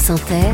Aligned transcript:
France 0.00 0.22
Inter, 0.22 0.52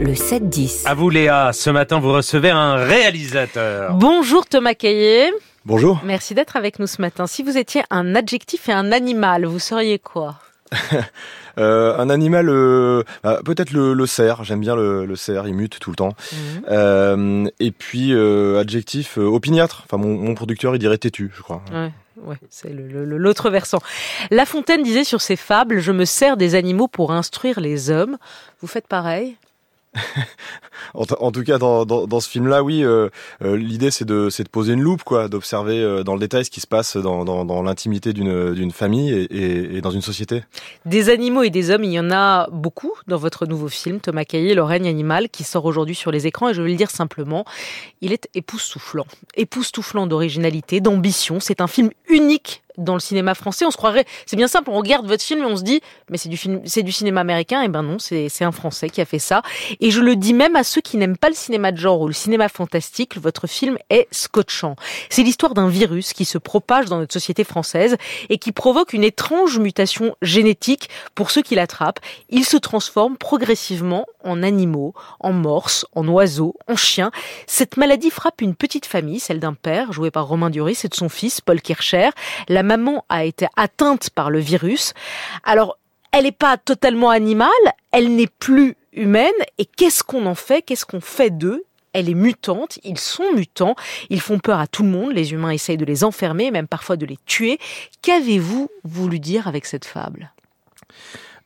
le 0.00 0.12
7-10. 0.14 0.82
À 0.84 0.94
vous 0.94 1.10
Léa, 1.10 1.52
ce 1.52 1.70
matin 1.70 2.00
vous 2.00 2.12
recevez 2.12 2.50
un 2.50 2.74
réalisateur. 2.74 3.94
Bonjour 3.94 4.46
Thomas 4.46 4.74
Caillé. 4.74 5.30
Bonjour. 5.64 6.00
Merci 6.04 6.34
d'être 6.34 6.56
avec 6.56 6.80
nous 6.80 6.88
ce 6.88 7.00
matin. 7.00 7.28
Si 7.28 7.44
vous 7.44 7.56
étiez 7.56 7.82
un 7.90 8.16
adjectif 8.16 8.68
et 8.68 8.72
un 8.72 8.90
animal, 8.90 9.44
vous 9.44 9.60
seriez 9.60 10.00
quoi 10.00 10.34
euh, 11.58 11.96
un 11.96 12.10
animal, 12.10 12.48
euh, 12.48 13.04
bah, 13.22 13.40
peut-être 13.44 13.70
le, 13.70 13.92
le, 13.92 14.06
cerf. 14.06 14.42
J'aime 14.42 14.60
bien 14.60 14.74
le, 14.74 15.06
le, 15.06 15.14
cerf, 15.14 15.46
il 15.46 15.54
mute 15.54 15.78
tout 15.78 15.90
le 15.90 15.96
temps. 15.96 16.16
Mmh. 16.32 16.36
Euh, 16.68 17.44
et 17.60 17.70
puis 17.70 18.12
euh, 18.12 18.58
adjectif 18.58 19.18
opiniâtre. 19.18 19.82
Enfin, 19.84 19.98
mon, 19.98 20.16
mon, 20.16 20.34
producteur, 20.34 20.74
il 20.74 20.80
dirait 20.80 20.98
têtu, 20.98 21.30
je 21.36 21.42
crois. 21.42 21.62
Ouais. 21.72 21.92
Ouais, 22.16 22.36
c'est 22.48 22.72
l'autre 22.72 23.50
versant. 23.50 23.78
La 24.30 24.46
Fontaine 24.46 24.82
disait 24.82 25.04
sur 25.04 25.20
ses 25.20 25.36
fables 25.36 25.80
Je 25.80 25.92
me 25.92 26.04
sers 26.04 26.36
des 26.36 26.54
animaux 26.54 26.88
pour 26.88 27.12
instruire 27.12 27.60
les 27.60 27.90
hommes. 27.90 28.16
Vous 28.60 28.66
faites 28.66 28.86
pareil? 28.86 29.36
En, 30.94 31.32
tout 31.32 31.42
cas, 31.42 31.58
dans, 31.58 31.84
dans, 31.84 32.20
ce 32.20 32.28
film-là, 32.28 32.62
oui, 32.62 32.84
euh, 32.84 33.08
euh, 33.44 33.56
l'idée 33.56 33.90
c'est 33.90 34.04
de, 34.04 34.28
de 34.36 34.48
poser 34.48 34.74
une 34.74 34.80
loupe, 34.80 35.02
quoi, 35.02 35.28
d'observer 35.28 35.78
euh, 35.78 36.02
dans 36.02 36.14
le 36.14 36.20
détail 36.20 36.44
ce 36.44 36.50
qui 36.50 36.60
se 36.60 36.66
passe 36.66 36.96
dans, 36.96 37.24
dans, 37.24 37.62
l'intimité 37.62 38.12
d'une 38.12 38.70
famille 38.70 39.26
et, 39.30 39.80
dans 39.80 39.90
une 39.90 40.02
société. 40.02 40.42
Des 40.84 41.08
animaux 41.08 41.42
et 41.42 41.50
des 41.50 41.70
hommes, 41.70 41.84
il 41.84 41.92
y 41.92 42.00
en 42.00 42.10
a 42.10 42.48
beaucoup 42.50 42.92
dans 43.06 43.16
votre 43.16 43.46
nouveau 43.46 43.68
film, 43.68 44.00
Thomas 44.00 44.24
Caillé, 44.24 44.54
Le 44.54 44.62
règne 44.62 44.88
animal, 44.88 45.28
qui 45.28 45.44
sort 45.44 45.64
aujourd'hui 45.64 45.94
sur 45.94 46.10
les 46.10 46.26
écrans. 46.26 46.48
Et 46.48 46.54
je 46.54 46.62
vais 46.62 46.70
le 46.70 46.76
dire 46.76 46.90
simplement, 46.90 47.44
il 48.00 48.12
est 48.12 48.28
époustouflant, 48.34 49.06
époustouflant 49.34 50.06
d'originalité, 50.06 50.80
d'ambition. 50.80 51.40
C'est 51.40 51.60
un 51.60 51.66
film 51.66 51.90
unique 52.08 52.62
dans 52.78 52.94
le 52.94 53.00
cinéma 53.00 53.34
français. 53.34 53.64
On 53.64 53.70
se 53.70 53.76
croirait, 53.76 54.04
c'est 54.26 54.36
bien 54.36 54.48
simple, 54.48 54.70
on 54.70 54.78
regarde 54.78 55.06
votre 55.06 55.22
film 55.22 55.40
et 55.40 55.44
on 55.44 55.56
se 55.56 55.62
dit, 55.62 55.80
mais 56.10 56.18
c'est 56.18 56.28
du 56.28 56.36
film, 56.36 56.60
c'est 56.64 56.82
du 56.82 56.92
cinéma 56.92 57.20
américain. 57.20 57.62
Et 57.62 57.68
ben 57.68 57.82
non, 57.82 57.98
c'est 57.98 58.44
un 58.44 58.52
Français 58.52 58.90
qui 58.90 59.00
a 59.00 59.04
fait 59.04 59.18
ça. 59.18 59.42
Et 59.80 59.90
je 59.90 60.00
le 60.00 60.16
dis 60.16 60.32
même 60.32 60.56
à 60.56 60.64
ceux 60.64 60.80
qui 60.80 60.96
n'aiment 60.96 61.16
pas 61.16 61.28
le 61.28 61.34
cinéma 61.34 61.72
de 61.72 61.76
genre 61.76 62.00
ou 62.00 62.06
le 62.06 62.12
cinéma 62.12 62.48
fantastique, 62.48 63.16
votre 63.18 63.46
film 63.46 63.78
est 63.90 64.08
scotchant. 64.10 64.76
C'est 65.10 65.22
l'histoire 65.22 65.54
d'un 65.54 65.68
virus 65.68 66.12
qui 66.12 66.24
se 66.24 66.38
propage 66.38 66.86
dans 66.86 66.98
notre 66.98 67.12
société 67.12 67.44
française 67.44 67.96
et 68.28 68.38
qui 68.38 68.52
provoque 68.52 68.92
une 68.92 69.04
étrange 69.04 69.58
mutation 69.58 70.14
génétique 70.22 70.88
pour 71.14 71.30
ceux 71.30 71.42
qui 71.42 71.54
l'attrapent. 71.54 72.00
Il 72.30 72.44
se 72.44 72.56
transforme 72.56 73.16
progressivement 73.16 74.06
en 74.24 74.42
animaux, 74.42 74.94
en 75.20 75.32
morses, 75.32 75.86
en 75.94 76.06
oiseaux, 76.08 76.54
en 76.68 76.76
chiens. 76.76 77.10
Cette 77.46 77.76
maladie 77.76 78.10
frappe 78.10 78.40
une 78.40 78.54
petite 78.54 78.86
famille, 78.86 79.20
celle 79.20 79.40
d'un 79.40 79.54
père, 79.54 79.92
joué 79.92 80.10
par 80.10 80.26
Romain 80.26 80.50
Duris, 80.50 80.80
et 80.84 80.88
de 80.88 80.94
son 80.94 81.08
fils, 81.08 81.40
Paul 81.40 81.60
Kircher. 81.60 82.10
Maman 82.66 83.04
a 83.08 83.24
été 83.24 83.46
atteinte 83.56 84.10
par 84.10 84.30
le 84.30 84.38
virus. 84.38 84.92
Alors, 85.44 85.78
elle 86.12 86.24
n'est 86.24 86.32
pas 86.32 86.56
totalement 86.56 87.10
animale, 87.10 87.48
elle 87.92 88.14
n'est 88.14 88.26
plus 88.26 88.76
humaine. 88.92 89.32
Et 89.58 89.64
qu'est-ce 89.64 90.02
qu'on 90.02 90.26
en 90.26 90.34
fait? 90.34 90.62
Qu'est-ce 90.62 90.84
qu'on 90.84 91.00
fait 91.00 91.30
d'eux? 91.30 91.64
Elle 91.92 92.10
est 92.10 92.14
mutante, 92.14 92.78
ils 92.84 92.98
sont 92.98 93.32
mutants, 93.32 93.74
ils 94.10 94.20
font 94.20 94.38
peur 94.38 94.60
à 94.60 94.66
tout 94.66 94.82
le 94.82 94.90
monde, 94.90 95.12
les 95.12 95.32
humains 95.32 95.50
essayent 95.50 95.78
de 95.78 95.84
les 95.86 96.04
enfermer, 96.04 96.50
même 96.50 96.68
parfois 96.68 96.96
de 96.96 97.06
les 97.06 97.16
tuer. 97.24 97.58
Qu'avez-vous 98.02 98.68
voulu 98.84 99.18
dire 99.18 99.48
avec 99.48 99.64
cette 99.64 99.86
fable? 99.86 100.30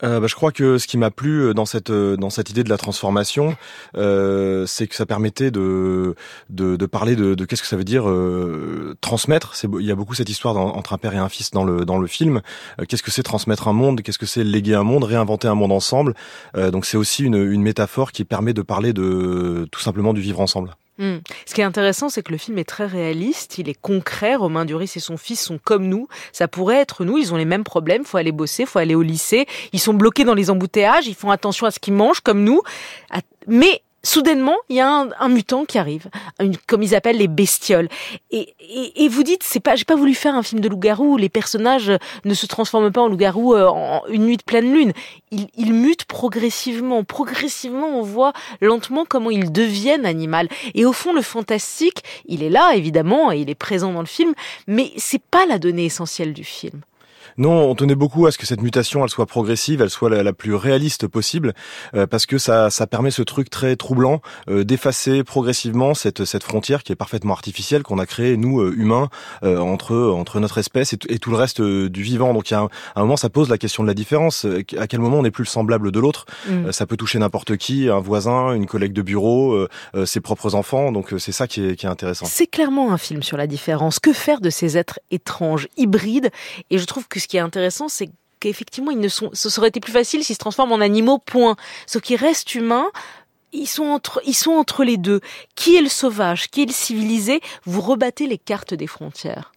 Euh, 0.03 0.21
bah, 0.21 0.27
je 0.27 0.35
crois 0.35 0.53
que 0.53 0.79
ce 0.79 0.87
qui 0.87 0.99
m'a 0.99 1.11
plu 1.11 1.43
euh, 1.43 1.55
dans 1.55 1.67
cette 1.67 1.91
euh, 1.91 2.17
dans 2.17 2.31
cette 2.31 2.51
idée 2.51 2.65
de 2.65 2.69
la 2.69 2.77
transformation, 2.77 3.57
euh, 3.97 4.67
c'est 4.67 4.87
que 4.87 4.95
ça 4.95 5.07
permettait 5.07 5.51
de 5.51 6.15
de, 6.49 6.77
de 6.77 6.87
parler 6.87 7.17
de, 7.17 7.35
de 7.35 7.45
qu'est-ce 7.45 7.63
que 7.63 7.69
ça 7.69 7.77
veut 7.77 7.85
dire 7.85 8.09
euh, 8.09 8.97
transmettre. 9.01 9.55
Il 9.79 9.87
y 9.87 9.91
a 9.91 9.95
beaucoup 9.95 10.15
cette 10.15 10.29
histoire 10.29 10.57
entre 10.57 10.93
un 10.93 10.99
père 10.99 11.15
et 11.15 11.19
un 11.19 11.29
fils 11.29 11.51
dans 11.51 11.65
le 11.65 11.85
dans 11.85 11.99
le 11.99 12.07
film. 12.07 12.41
qu'est-ce 12.89 13.03
que 13.03 13.11
c'est 13.11 13.23
transmettre 13.23 13.69
un 13.69 13.73
monde? 13.73 14.03
Qu'est-ce 14.03 14.19
que 14.19 14.27
c'est 14.27 14.45
léguer 14.45 14.75
un 14.75 14.85
monde, 14.85 15.05
réinventer 15.05 15.49
un 15.49 15.55
monde 15.55 15.73
ensemble? 15.73 16.15
Donc 16.57 16.87
c'est 16.87 16.97
aussi 16.97 17.25
une, 17.25 17.37
une 17.37 17.63
métaphore 17.63 18.13
qui 18.13 18.25
permet 18.25 18.53
de 18.53 18.63
parler 18.63 18.93
de 18.93 19.67
tout 19.71 19.81
simplement 19.81 20.13
du 20.13 20.21
vivre 20.21 20.41
ensemble. 20.41 20.77
Hmm. 21.01 21.21
Ce 21.47 21.55
qui 21.55 21.63
est 21.63 21.65
intéressant, 21.65 22.11
c'est 22.11 22.23
que 22.23 22.31
le 22.31 22.37
film 22.37 22.59
est 22.59 22.69
très 22.69 22.85
réaliste, 22.85 23.57
il 23.57 23.71
est 23.71 23.81
concret. 23.81 24.35
Romain 24.35 24.67
Duris 24.67 24.93
et 24.97 25.01
son 25.01 25.17
fils 25.17 25.41
sont 25.41 25.59
comme 25.59 25.89
nous. 25.89 26.09
Ça 26.31 26.47
pourrait 26.47 26.77
être 26.77 27.07
nous, 27.07 27.17
ils 27.17 27.33
ont 27.33 27.39
les 27.39 27.47
mêmes 27.47 27.65
problèmes. 27.65 28.05
Faut 28.05 28.19
aller 28.19 28.33
bosser, 28.33 28.67
faut 28.67 28.79
aller 28.79 28.95
au 28.95 29.01
lycée. 29.01 29.47
Ils 29.73 29.81
sont 29.81 29.95
bloqués 29.95 30.25
dans 30.25 30.35
les 30.35 30.51
embouteillages, 30.51 31.07
ils 31.07 31.15
font 31.15 31.31
attention 31.31 31.67
à 31.67 31.71
ce 31.71 31.79
qu'ils 31.79 31.95
mangent 31.95 32.21
comme 32.21 32.45
nous. 32.45 32.61
Mais 33.47 33.81
soudainement, 34.03 34.57
il 34.69 34.77
y 34.77 34.81
a 34.81 35.07
un, 35.19 35.29
mutant 35.29 35.65
qui 35.65 35.79
arrive, 35.79 36.09
une, 36.41 36.57
comme 36.67 36.83
ils 36.83 36.95
appellent 36.95 37.19
les 37.19 37.29
bestioles. 37.29 37.89
Et, 38.31 38.55
et, 38.61 39.05
et 39.05 39.09
vous 39.09 39.23
dites, 39.23 39.43
c'est 39.43 39.61
pas, 39.61 39.77
j'ai 39.77 39.85
pas 39.85 39.97
voulu 39.97 40.15
faire 40.15 40.35
un 40.35 40.43
film 40.43 40.61
de 40.61 40.69
loup-garou 40.69 41.15
où 41.15 41.17
les 41.17 41.29
personnages 41.29 41.93
ne 42.25 42.35
se 42.35 42.47
transforment 42.47 42.93
pas 42.93 43.03
en 43.03 43.09
loup-garou 43.09 43.55
euh, 43.55 43.67
en 43.69 44.03
une 44.09 44.25
nuit 44.25 44.37
de 44.37 44.43
pleine 44.43 44.73
lune. 44.73 44.93
Ils, 45.31 45.49
ils 45.57 45.73
mutent 45.73 46.05
progressivement. 46.05 47.05
Progressivement, 47.05 47.89
on 47.89 48.03
voit 48.03 48.33
lentement 48.61 49.05
comment 49.09 49.31
ils 49.31 49.53
deviennent 49.53 50.07
animal. 50.07 50.49
Et 50.75 50.85
au 50.85 50.93
fond, 50.93 51.13
le 51.13 51.23
fantastique, 51.23 52.03
il 52.27 52.43
est 52.43 52.51
là, 52.51 52.75
évidemment, 52.75 53.33
et 53.33 53.41
il 53.41 53.51
est 53.51 53.55
présent 53.55 53.93
dans 53.93 54.01
le 54.01 54.07
film, 54.07 54.35
mais 54.67 54.93
c'est 54.97 55.23
pas 55.23 55.47
la 55.47 55.59
donnée 55.59 55.85
essentielle 55.85 56.33
du 56.33 56.45
film. 56.45 56.81
Non, 57.41 57.71
on 57.71 57.75
tenait 57.75 57.95
beaucoup 57.95 58.27
à 58.27 58.33
ce 58.33 58.37
que 58.37 58.45
cette 58.45 58.61
mutation, 58.61 59.03
elle 59.03 59.09
soit 59.09 59.25
progressive, 59.25 59.81
elle 59.81 59.89
soit 59.89 60.11
la, 60.11 60.23
la 60.23 60.35
plus 60.35 60.55
réaliste 60.55 61.09
possible, 61.09 61.55
euh, 61.95 62.07
parce 62.07 62.27
que 62.27 62.37
ça, 62.37 62.69
ça 62.69 62.87
permet 62.87 63.11
ce 63.11 63.23
truc 63.23 63.49
très 63.49 63.77
troublant 63.77 64.21
euh, 64.51 64.63
d'effacer 64.63 65.25
progressivement 65.25 65.95
cette, 65.95 66.27
cette 66.27 66.43
frontière 66.43 66.83
qui 66.83 66.93
est 66.93 66.97
parfaitement 66.97 67.33
artificielle 67.33 67.83
qu'on 67.83 67.99
a 67.99 68.05
créée 68.05 68.37
nous 68.37 68.61
euh, 68.61 68.75
humains 68.77 69.09
euh, 69.43 69.59
entre 69.59 69.97
entre 69.97 70.39
notre 70.39 70.59
espèce 70.59 70.93
et, 70.93 70.99
et, 71.09 71.19
tout 71.19 71.31
le 71.31 71.37
reste 71.37 71.61
euh, 71.61 71.89
du 71.89 72.03
vivant. 72.03 72.35
Donc 72.35 72.51
il 72.51 72.53
y 72.53 72.57
a 72.59 72.61
un, 72.61 72.69
un, 72.95 73.01
moment, 73.01 73.17
ça 73.17 73.31
pose 73.31 73.49
la 73.49 73.57
question 73.57 73.85
de 73.85 73.89
la 73.89 73.95
différence. 73.95 74.47
À 74.77 74.87
quel 74.87 75.01
moment 75.01 75.21
on 75.21 75.23
n'est 75.23 75.31
plus 75.31 75.45
le 75.45 75.49
semblable 75.49 75.93
de 75.93 75.99
l'autre 75.99 76.27
mmh. 76.47 76.73
Ça 76.73 76.85
peut 76.85 76.99
toucher 76.99 77.19
n'importe 77.19 77.57
qui, 77.57 77.89
un 77.89 78.01
voisin, 78.01 78.53
une 78.53 78.67
collègue 78.67 78.93
de 78.93 79.01
bureau, 79.01 79.67
ses 80.05 80.21
propres 80.21 80.55
enfants. 80.55 80.93
Donc 80.93 81.15
c'est 81.17 81.33
ça 81.33 81.47
qui 81.47 81.65
est, 81.65 81.77
qui 81.77 81.87
est 81.87 81.89
intéressant. 81.89 82.27
C'est 82.27 82.47
clairement 82.47 82.93
un 82.93 82.99
film 82.99 83.23
sur 83.23 83.39
la 83.39 83.47
différence. 83.47 83.99
Que 83.99 84.13
faire 84.13 84.43
de 84.43 84.51
ces 84.51 84.77
êtres 84.77 85.01
étranges, 85.11 85.69
hybrides? 85.79 86.31
Et 86.69 86.77
je 86.77 86.85
trouve 86.85 87.09
que 87.09 87.19
ce 87.19 87.30
qui 87.31 87.37
est 87.37 87.41
intéressant, 87.41 87.89
c'est 87.89 88.11
qu'effectivement, 88.41 88.91
ils 88.91 88.99
ne 88.99 89.09
sont, 89.09 89.31
ce 89.33 89.49
serait 89.49 89.69
été 89.69 89.79
plus 89.79 89.93
facile 89.93 90.25
s'ils 90.25 90.35
se 90.35 90.41
transforment 90.41 90.73
en 90.73 90.81
animaux, 90.81 91.19
point. 91.19 91.55
Sauf 91.87 92.03
qu'ils 92.03 92.17
restent 92.17 92.57
humains, 92.57 92.89
ils 93.53 93.69
sont 93.69 93.85
entre, 93.85 94.21
ils 94.27 94.35
sont 94.35 94.51
entre 94.51 94.83
les 94.83 94.97
deux. 94.97 95.21
Qui 95.55 95.77
est 95.77 95.81
le 95.81 95.89
sauvage? 95.89 96.51
Qui 96.51 96.63
est 96.63 96.67
le 96.67 96.73
civilisé? 96.73 97.41
Vous 97.65 97.81
rebattez 97.83 98.27
les 98.27 98.39
cartes 98.39 98.75
des 98.75 98.89
frontières. 98.89 99.53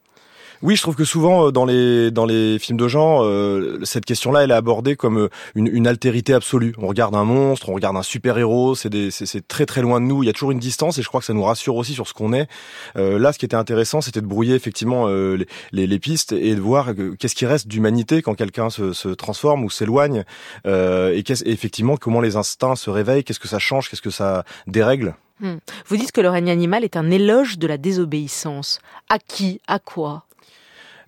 Oui, 0.64 0.78
je 0.78 0.82
trouve 0.82 0.96
que 0.96 1.04
souvent 1.04 1.48
euh, 1.48 1.52
dans 1.52 1.66
les 1.66 2.10
dans 2.10 2.26
les 2.26 2.58
films 2.58 2.78
de 2.78 2.88
genre, 2.88 3.22
euh, 3.22 3.80
cette 3.84 4.06
question-là, 4.06 4.46
elle 4.46 4.52
est 4.52 4.54
abordée 4.54 4.96
comme 4.96 5.18
euh, 5.18 5.30
une, 5.56 5.68
une, 5.68 5.88
altérité 5.88 6.34
absolue. 6.34 6.74
On 6.78 6.88
regarde 6.88 7.16
un 7.16 7.26
monstre, 7.26 7.68
on 7.68 7.74
regarde 7.74 7.98
un 7.98 8.02
super 8.02 8.38
héros, 8.38 8.74
c'est 8.74 9.12
c'est 9.12 9.46
très 9.46 9.66
très 9.66 9.82
loin 9.82 10.00
de 10.00 10.06
nous. 10.06 10.24
Il 10.24 10.28
y 10.28 10.30
a 10.30 10.32
toujours 10.32 10.52
une 10.52 10.60
distance 10.60 10.98
et 10.98 11.02
je 11.02 11.10
crois 11.10 11.20
que 11.20 11.26
ça 11.26 11.34
nous 11.34 11.44
rassure 11.44 11.76
aussi 11.76 11.94
sur 11.94 12.08
ce 12.08 12.14
qu'on 12.14 12.32
est. 12.32 12.48
Euh, 12.96 13.20
là, 13.20 13.34
ce 13.34 13.40
qui 13.40 13.46
était 13.46 13.58
intéressant, 13.58 14.00
c'était 14.00 14.22
de 14.22 14.26
brouiller 14.26 14.56
effectivement 14.56 15.10
euh, 15.10 15.38
les, 15.74 15.86
les, 15.86 16.00
pistes 16.00 16.32
et 16.32 16.56
de 16.56 16.62
voir 16.62 16.92
qu'est-ce 17.20 17.36
qui 17.36 17.46
reste 17.46 17.68
d'humanité 17.68 18.22
quand 18.22 18.36
quelqu'un 18.36 18.70
se, 18.70 18.94
se, 18.94 19.10
transforme 19.10 19.66
ou 19.66 19.70
s'éloigne 19.70 20.24
et, 20.66 20.70
et 21.20 21.52
effectivement 21.52 21.98
comment 21.98 22.22
les 22.22 22.38
instincts 22.38 22.78
se 22.78 22.90
réveillent, 22.90 23.26
qu'est-ce 23.26 23.42
que 23.42 23.50
ça 23.50 23.60
change, 23.60 23.90
qu'est-ce 23.90 24.02
que 24.02 24.10
ça 24.10 24.46
dérègle. 24.68 25.16
Hmm. 25.42 25.58
Vous 25.88 25.98
dites 25.98 26.14
que 26.14 26.22
le 26.22 26.30
règne 26.30 26.50
animal 26.50 26.86
est 26.86 26.96
un 26.96 27.12
éloge 27.12 27.58
de 27.58 27.68
la 27.68 27.78
désobéissance. 27.78 28.80
À 29.10 29.20
qui? 29.20 29.60
À 29.68 29.80
quoi? 29.80 30.24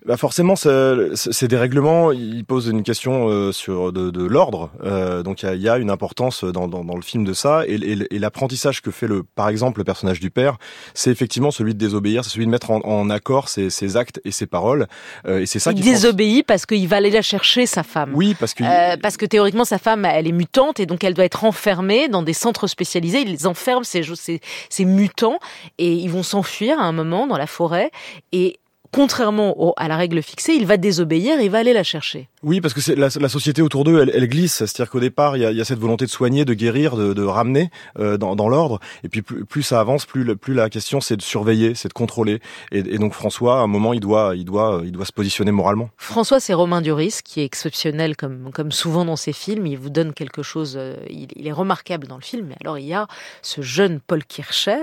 Bah 0.06 0.16
forcément, 0.16 0.54
ces 0.54 1.48
dérèglements, 1.48 2.12
ils 2.12 2.44
posent 2.44 2.68
une 2.68 2.84
question 2.84 3.28
euh, 3.28 3.50
sur 3.50 3.92
de, 3.92 4.10
de 4.10 4.24
l'ordre. 4.24 4.70
Euh, 4.84 5.24
donc 5.24 5.42
il 5.42 5.52
y, 5.54 5.62
y 5.62 5.68
a, 5.68 5.78
une 5.78 5.90
importance 5.90 6.44
dans, 6.44 6.68
dans, 6.68 6.84
dans, 6.84 6.94
le 6.94 7.02
film 7.02 7.24
de 7.24 7.32
ça, 7.32 7.64
et, 7.66 7.74
et, 7.74 8.14
et 8.14 8.18
l'apprentissage 8.20 8.82
que 8.82 8.92
fait 8.92 9.08
le, 9.08 9.24
par 9.24 9.48
exemple, 9.48 9.80
le 9.80 9.84
personnage 9.84 10.20
du 10.20 10.30
père, 10.30 10.58
c'est 10.94 11.10
effectivement 11.10 11.50
celui 11.50 11.74
de 11.74 11.78
désobéir, 11.78 12.24
c'est 12.24 12.30
celui 12.30 12.46
de 12.46 12.50
mettre 12.50 12.70
en, 12.70 12.80
en 12.84 13.10
accord 13.10 13.48
ses, 13.48 13.68
ses, 13.68 13.96
actes 13.96 14.20
et 14.24 14.30
ses 14.30 14.46
paroles. 14.46 14.86
Euh, 15.26 15.40
et 15.40 15.46
c'est 15.46 15.58
ça. 15.58 15.72
Il 15.72 15.82
désobéit 15.82 16.46
parce 16.46 16.66
qu'il 16.66 16.86
va 16.86 16.96
aller 16.96 17.10
la 17.10 17.22
chercher 17.22 17.66
sa 17.66 17.82
femme. 17.82 18.12
Oui, 18.14 18.36
parce 18.38 18.54
que 18.54 18.62
euh, 18.62 18.96
parce 19.02 19.16
que 19.16 19.26
théoriquement 19.26 19.64
sa 19.64 19.78
femme, 19.78 20.04
elle 20.04 20.28
est 20.28 20.32
mutante 20.32 20.78
et 20.78 20.86
donc 20.86 21.02
elle 21.02 21.14
doit 21.14 21.24
être 21.24 21.44
enfermée 21.44 22.08
dans 22.08 22.22
des 22.22 22.32
centres 22.32 22.68
spécialisés. 22.68 23.22
Il 23.22 23.32
les 23.32 23.46
enferme 23.46 23.82
ces, 23.82 24.04
ces, 24.14 24.40
ces 24.68 24.84
mutants 24.84 25.40
et 25.78 25.92
ils 25.92 26.10
vont 26.10 26.22
s'enfuir 26.22 26.78
à 26.78 26.84
un 26.84 26.92
moment 26.92 27.26
dans 27.26 27.38
la 27.38 27.48
forêt 27.48 27.90
et 28.30 28.60
contrairement 28.96 29.54
au, 29.62 29.74
à 29.76 29.88
la 29.88 29.96
règle 29.98 30.22
fixée, 30.22 30.54
il 30.54 30.64
va 30.64 30.78
désobéir 30.78 31.38
et 31.38 31.44
il 31.44 31.50
va 31.50 31.58
aller 31.58 31.74
la 31.74 31.82
chercher. 31.82 32.30
Oui, 32.42 32.62
parce 32.62 32.72
que 32.72 32.80
c'est 32.80 32.96
la, 32.96 33.08
la, 33.20 33.28
société 33.28 33.60
autour 33.60 33.84
d'eux, 33.84 34.00
elle, 34.00 34.10
elle, 34.14 34.26
glisse. 34.26 34.64
C'est-à-dire 34.64 34.90
qu'au 34.90 35.00
départ, 35.00 35.36
il 35.36 35.42
y, 35.42 35.44
a, 35.44 35.50
il 35.50 35.58
y, 35.58 35.60
a, 35.60 35.66
cette 35.66 35.78
volonté 35.78 36.06
de 36.06 36.10
soigner, 36.10 36.46
de 36.46 36.54
guérir, 36.54 36.96
de, 36.96 37.12
de 37.12 37.22
ramener 37.22 37.70
euh, 37.98 38.16
dans, 38.16 38.36
dans 38.36 38.48
l'ordre. 38.48 38.80
Et 39.04 39.10
puis 39.10 39.20
plus, 39.20 39.44
plus, 39.44 39.62
ça 39.62 39.80
avance, 39.80 40.06
plus, 40.06 40.34
plus 40.36 40.54
la 40.54 40.70
question 40.70 41.02
c'est 41.02 41.18
de 41.18 41.22
surveiller, 41.22 41.74
c'est 41.74 41.88
de 41.88 41.92
contrôler. 41.92 42.40
Et, 42.72 42.78
et, 42.78 42.96
donc 42.96 43.12
François, 43.12 43.58
à 43.58 43.62
un 43.64 43.66
moment, 43.66 43.92
il 43.92 44.00
doit, 44.00 44.34
il 44.34 44.46
doit, 44.46 44.80
il 44.82 44.92
doit 44.92 45.04
se 45.04 45.12
positionner 45.12 45.52
moralement. 45.52 45.90
François, 45.98 46.40
c'est 46.40 46.54
Romain 46.54 46.80
Duris 46.80 47.18
qui 47.22 47.40
est 47.42 47.44
exceptionnel 47.44 48.16
comme, 48.16 48.50
comme 48.54 48.72
souvent 48.72 49.04
dans 49.04 49.16
ses 49.16 49.34
films. 49.34 49.66
Il 49.66 49.76
vous 49.76 49.90
donne 49.90 50.14
quelque 50.14 50.42
chose. 50.42 50.76
Euh, 50.78 50.96
il, 51.10 51.28
il, 51.36 51.46
est 51.46 51.52
remarquable 51.52 52.06
dans 52.06 52.16
le 52.16 52.22
film. 52.22 52.46
Mais 52.48 52.56
alors 52.62 52.78
il 52.78 52.86
y 52.86 52.94
a 52.94 53.08
ce 53.42 53.60
jeune 53.60 54.00
Paul 54.00 54.24
Kircher. 54.24 54.78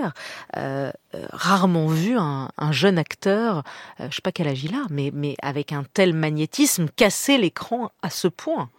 Euh, 0.58 0.92
rarement 1.32 1.88
vu 1.88 2.18
un, 2.18 2.50
jeune 2.72 2.98
acteur, 2.98 3.64
je 4.00 4.14
sais 4.14 4.22
pas 4.22 4.32
quel 4.32 4.48
âge 4.48 4.64
il 4.64 4.76
mais, 4.90 5.12
mais 5.14 5.36
avec 5.42 5.72
un 5.72 5.84
tel 5.94 6.14
magnétisme, 6.14 6.88
casser 6.96 7.38
l'écran 7.38 7.92
à 8.02 8.10
ce 8.10 8.28
point. 8.28 8.70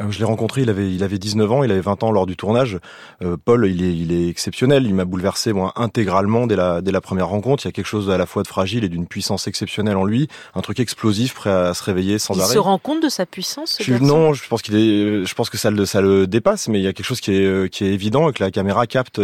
Euh, 0.00 0.10
je 0.10 0.18
l'ai 0.18 0.24
rencontré, 0.24 0.62
il 0.62 0.70
avait, 0.70 0.92
il 0.92 1.02
avait 1.02 1.18
19 1.18 1.52
ans, 1.52 1.64
il 1.64 1.70
avait 1.70 1.80
20 1.80 2.02
ans 2.02 2.10
lors 2.10 2.26
du 2.26 2.36
tournage. 2.36 2.78
Euh, 3.22 3.36
Paul, 3.42 3.66
il 3.66 3.82
est, 3.82 3.94
il 3.96 4.12
est 4.12 4.28
exceptionnel, 4.28 4.86
il 4.86 4.94
m'a 4.94 5.04
bouleversé 5.04 5.52
moi 5.52 5.72
intégralement 5.76 6.46
dès 6.46 6.56
la, 6.56 6.80
dès 6.80 6.92
la 6.92 7.00
première 7.00 7.28
rencontre. 7.28 7.64
Il 7.64 7.68
y 7.68 7.70
a 7.70 7.72
quelque 7.72 7.86
chose 7.86 8.10
à 8.10 8.18
la 8.18 8.26
fois 8.26 8.42
de 8.42 8.48
fragile 8.48 8.84
et 8.84 8.88
d'une 8.88 9.06
puissance 9.06 9.46
exceptionnelle 9.46 9.96
en 9.96 10.04
lui, 10.04 10.28
un 10.54 10.60
truc 10.60 10.80
explosif, 10.80 11.34
prêt 11.34 11.50
à 11.50 11.74
se 11.74 11.82
réveiller 11.82 12.18
sans 12.18 12.38
arrêt. 12.38 12.50
Il 12.50 12.54
se 12.54 12.58
rend 12.58 12.78
compte 12.78 13.02
de 13.02 13.08
sa 13.08 13.26
puissance. 13.26 13.76
Ce 13.78 13.82
je, 13.82 13.94
non, 13.94 14.32
je 14.32 14.46
pense 14.48 14.62
qu'il 14.62 14.76
est, 14.76 15.24
je 15.24 15.34
pense 15.34 15.50
que 15.50 15.58
ça 15.58 15.70
le, 15.70 15.84
ça 15.86 16.00
le 16.00 16.26
dépasse, 16.26 16.68
mais 16.68 16.80
il 16.80 16.84
y 16.84 16.88
a 16.88 16.92
quelque 16.92 17.06
chose 17.06 17.20
qui 17.20 17.32
est, 17.32 17.68
qui 17.70 17.84
est 17.84 17.92
évident 17.92 18.28
et 18.28 18.32
que 18.32 18.42
la 18.42 18.50
caméra 18.50 18.86
capte, 18.86 19.20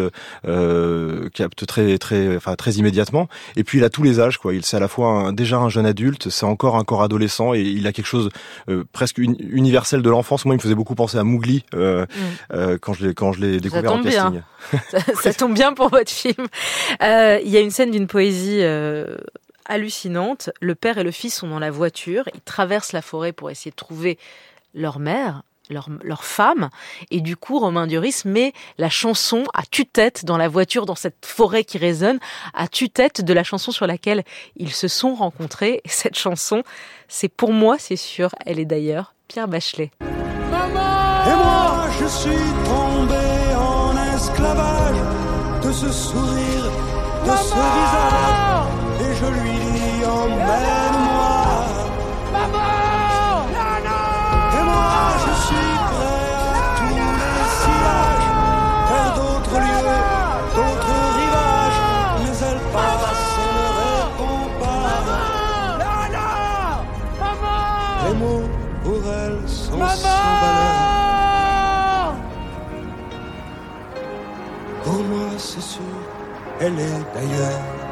euh, 0.46 1.28
capte 1.34 1.66
très, 1.66 1.98
très, 1.98 2.36
enfin 2.36 2.54
très 2.54 2.72
immédiatement. 2.72 3.28
Et 3.56 3.64
puis 3.64 3.78
il 3.78 3.84
a 3.84 3.90
tous 3.90 4.02
les 4.02 4.20
âges, 4.20 4.38
quoi. 4.38 4.54
Il 4.54 4.64
c'est 4.64 4.76
à 4.76 4.80
la 4.80 4.88
fois 4.88 5.32
déjà 5.32 5.58
un 5.58 5.68
jeune 5.68 5.86
adulte, 5.86 6.28
c'est 6.30 6.46
encore 6.46 6.76
un 6.76 6.84
corps 6.84 7.02
adolescent 7.02 7.54
et 7.54 7.62
il 7.62 7.86
a 7.86 7.92
quelque 7.92 8.06
chose 8.06 8.30
euh, 8.68 8.84
presque 8.92 9.18
universel 9.18 10.02
de 10.02 10.10
l'enfance. 10.10 10.44
Moi, 10.44 10.54
me 10.60 10.62
faisait 10.62 10.74
beaucoup 10.74 10.94
penser 10.94 11.18
à 11.18 11.24
Mowgli 11.24 11.64
euh, 11.74 12.04
mm. 12.04 12.54
euh, 12.54 12.78
quand 12.78 12.92
je 12.92 13.06
l'ai 13.06 13.14
quand 13.14 13.32
je 13.32 13.40
l'ai 13.40 13.60
découvert 13.60 13.92
en 13.92 14.02
casting. 14.02 14.42
ça, 15.14 15.34
tombe 15.34 15.54
bien 15.54 15.72
pour 15.72 15.88
votre 15.88 16.10
film. 16.10 16.46
Euh, 17.02 17.40
il 17.42 17.50
y 17.50 17.56
a 17.56 17.60
une 17.60 17.70
scène 17.70 17.90
d'une 17.90 18.06
poésie 18.06 18.62
hallucinante. 19.66 20.50
Le 20.60 20.74
père 20.74 20.98
et 20.98 21.04
le 21.04 21.10
fils 21.10 21.34
sont 21.34 21.48
dans 21.48 21.58
la 21.58 21.70
voiture. 21.70 22.24
Ils 22.34 22.40
traversent 22.40 22.92
la 22.92 23.02
forêt 23.02 23.32
pour 23.32 23.50
essayer 23.50 23.70
de 23.70 23.76
trouver 23.76 24.18
leur 24.74 24.98
mère. 24.98 25.42
Leur, 25.72 25.88
leur, 26.02 26.24
femme. 26.24 26.68
Et 27.12 27.20
du 27.20 27.36
coup, 27.36 27.60
Romain 27.60 27.86
Duris 27.86 28.22
met 28.24 28.52
la 28.76 28.88
chanson 28.88 29.44
à 29.54 29.62
tue-tête 29.62 30.24
dans 30.24 30.36
la 30.36 30.48
voiture, 30.48 30.84
dans 30.84 30.96
cette 30.96 31.24
forêt 31.24 31.62
qui 31.62 31.78
résonne, 31.78 32.18
à 32.54 32.66
tue-tête 32.66 33.24
de 33.24 33.32
la 33.32 33.44
chanson 33.44 33.70
sur 33.70 33.86
laquelle 33.86 34.24
ils 34.56 34.72
se 34.72 34.88
sont 34.88 35.14
rencontrés. 35.14 35.80
Et 35.84 35.88
cette 35.88 36.18
chanson, 36.18 36.64
c'est 37.06 37.28
pour 37.28 37.52
moi, 37.52 37.76
c'est 37.78 37.94
sûr, 37.94 38.30
elle 38.46 38.58
est 38.58 38.64
d'ailleurs 38.64 39.14
Pierre 39.28 39.46
Bachelet. 39.46 39.92
Je 42.12 42.16
suis 42.16 42.52
tombé 42.64 43.28
en 43.54 43.92
esclavage 44.16 45.00
de 45.62 45.70
ce 45.70 45.92
sourire, 45.92 46.64
de 47.24 47.36
ce 47.36 47.54
visage. 47.76 48.66
Et 49.00 49.14
je 49.14 49.26
lui 49.26 49.58
dis, 49.70 50.04
emmène-moi. 50.04 50.99
Elle 76.60 76.78
est. 76.78 77.90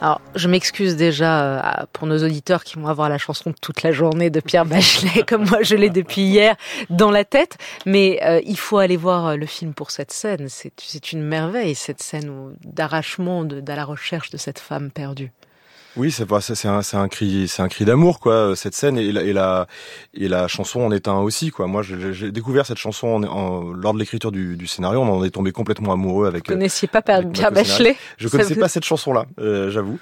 Alors, 0.00 0.20
je 0.34 0.48
m'excuse 0.48 0.96
déjà 0.96 1.60
euh, 1.60 1.86
pour 1.92 2.08
nos 2.08 2.24
auditeurs 2.24 2.64
qui 2.64 2.74
vont 2.74 2.88
avoir 2.88 3.08
la 3.08 3.18
chanson 3.18 3.54
toute 3.60 3.84
la 3.84 3.92
journée 3.92 4.30
de 4.30 4.40
Pierre 4.40 4.66
Bachelet, 4.66 5.22
comme 5.28 5.48
moi 5.48 5.62
je 5.62 5.76
l'ai 5.76 5.90
depuis 5.90 6.22
hier 6.22 6.56
dans 6.90 7.12
la 7.12 7.24
tête, 7.24 7.56
mais 7.86 8.18
euh, 8.24 8.40
il 8.44 8.58
faut 8.58 8.78
aller 8.78 8.96
voir 8.96 9.26
euh, 9.26 9.36
le 9.36 9.46
film 9.46 9.74
pour 9.74 9.92
cette 9.92 10.10
scène. 10.10 10.48
C'est 10.48 11.12
une 11.12 11.22
merveille, 11.22 11.76
cette 11.76 12.02
scène 12.02 12.56
d'arrachement, 12.64 13.44
de, 13.44 13.60
de 13.60 13.72
la 13.72 13.84
recherche 13.84 14.30
de 14.30 14.38
cette 14.38 14.58
femme 14.58 14.90
perdue. 14.90 15.30
Oui, 15.96 16.10
c'est 16.10 16.26
c'est 16.40 16.68
un, 16.68 16.80
un 16.94 17.08
cri, 17.08 17.48
c'est 17.48 17.62
un 17.62 17.68
cri 17.68 17.84
d'amour 17.84 18.18
quoi. 18.18 18.54
Cette 18.56 18.74
scène 18.74 18.96
et 18.96 19.12
la, 19.12 19.22
et 19.22 19.32
la 19.32 19.66
et 20.14 20.28
la 20.28 20.48
chanson 20.48 20.80
en 20.80 20.90
est 20.90 21.06
un 21.08 21.18
aussi 21.18 21.50
quoi. 21.50 21.66
Moi, 21.66 21.82
j'ai 21.82 22.30
découvert 22.32 22.64
cette 22.64 22.78
chanson 22.78 23.22
en, 23.24 23.72
lors 23.72 23.92
de 23.92 23.98
l'écriture 23.98 24.32
du, 24.32 24.56
du, 24.56 24.66
scénario. 24.66 25.00
On 25.00 25.18
en 25.18 25.24
est 25.24 25.30
tombé 25.30 25.52
complètement 25.52 25.92
amoureux 25.92 26.26
avec. 26.26 26.48
Vous 26.48 26.54
connaissiez 26.54 26.88
pas 26.88 27.02
Pierre 27.02 27.52
Bachelet? 27.52 27.96
Je 28.16 28.28
connaissais 28.28 28.56
pas 28.56 28.68
cette 28.68 28.84
chanson-là, 28.84 29.26
euh, 29.38 29.70
j'avoue. 29.70 29.98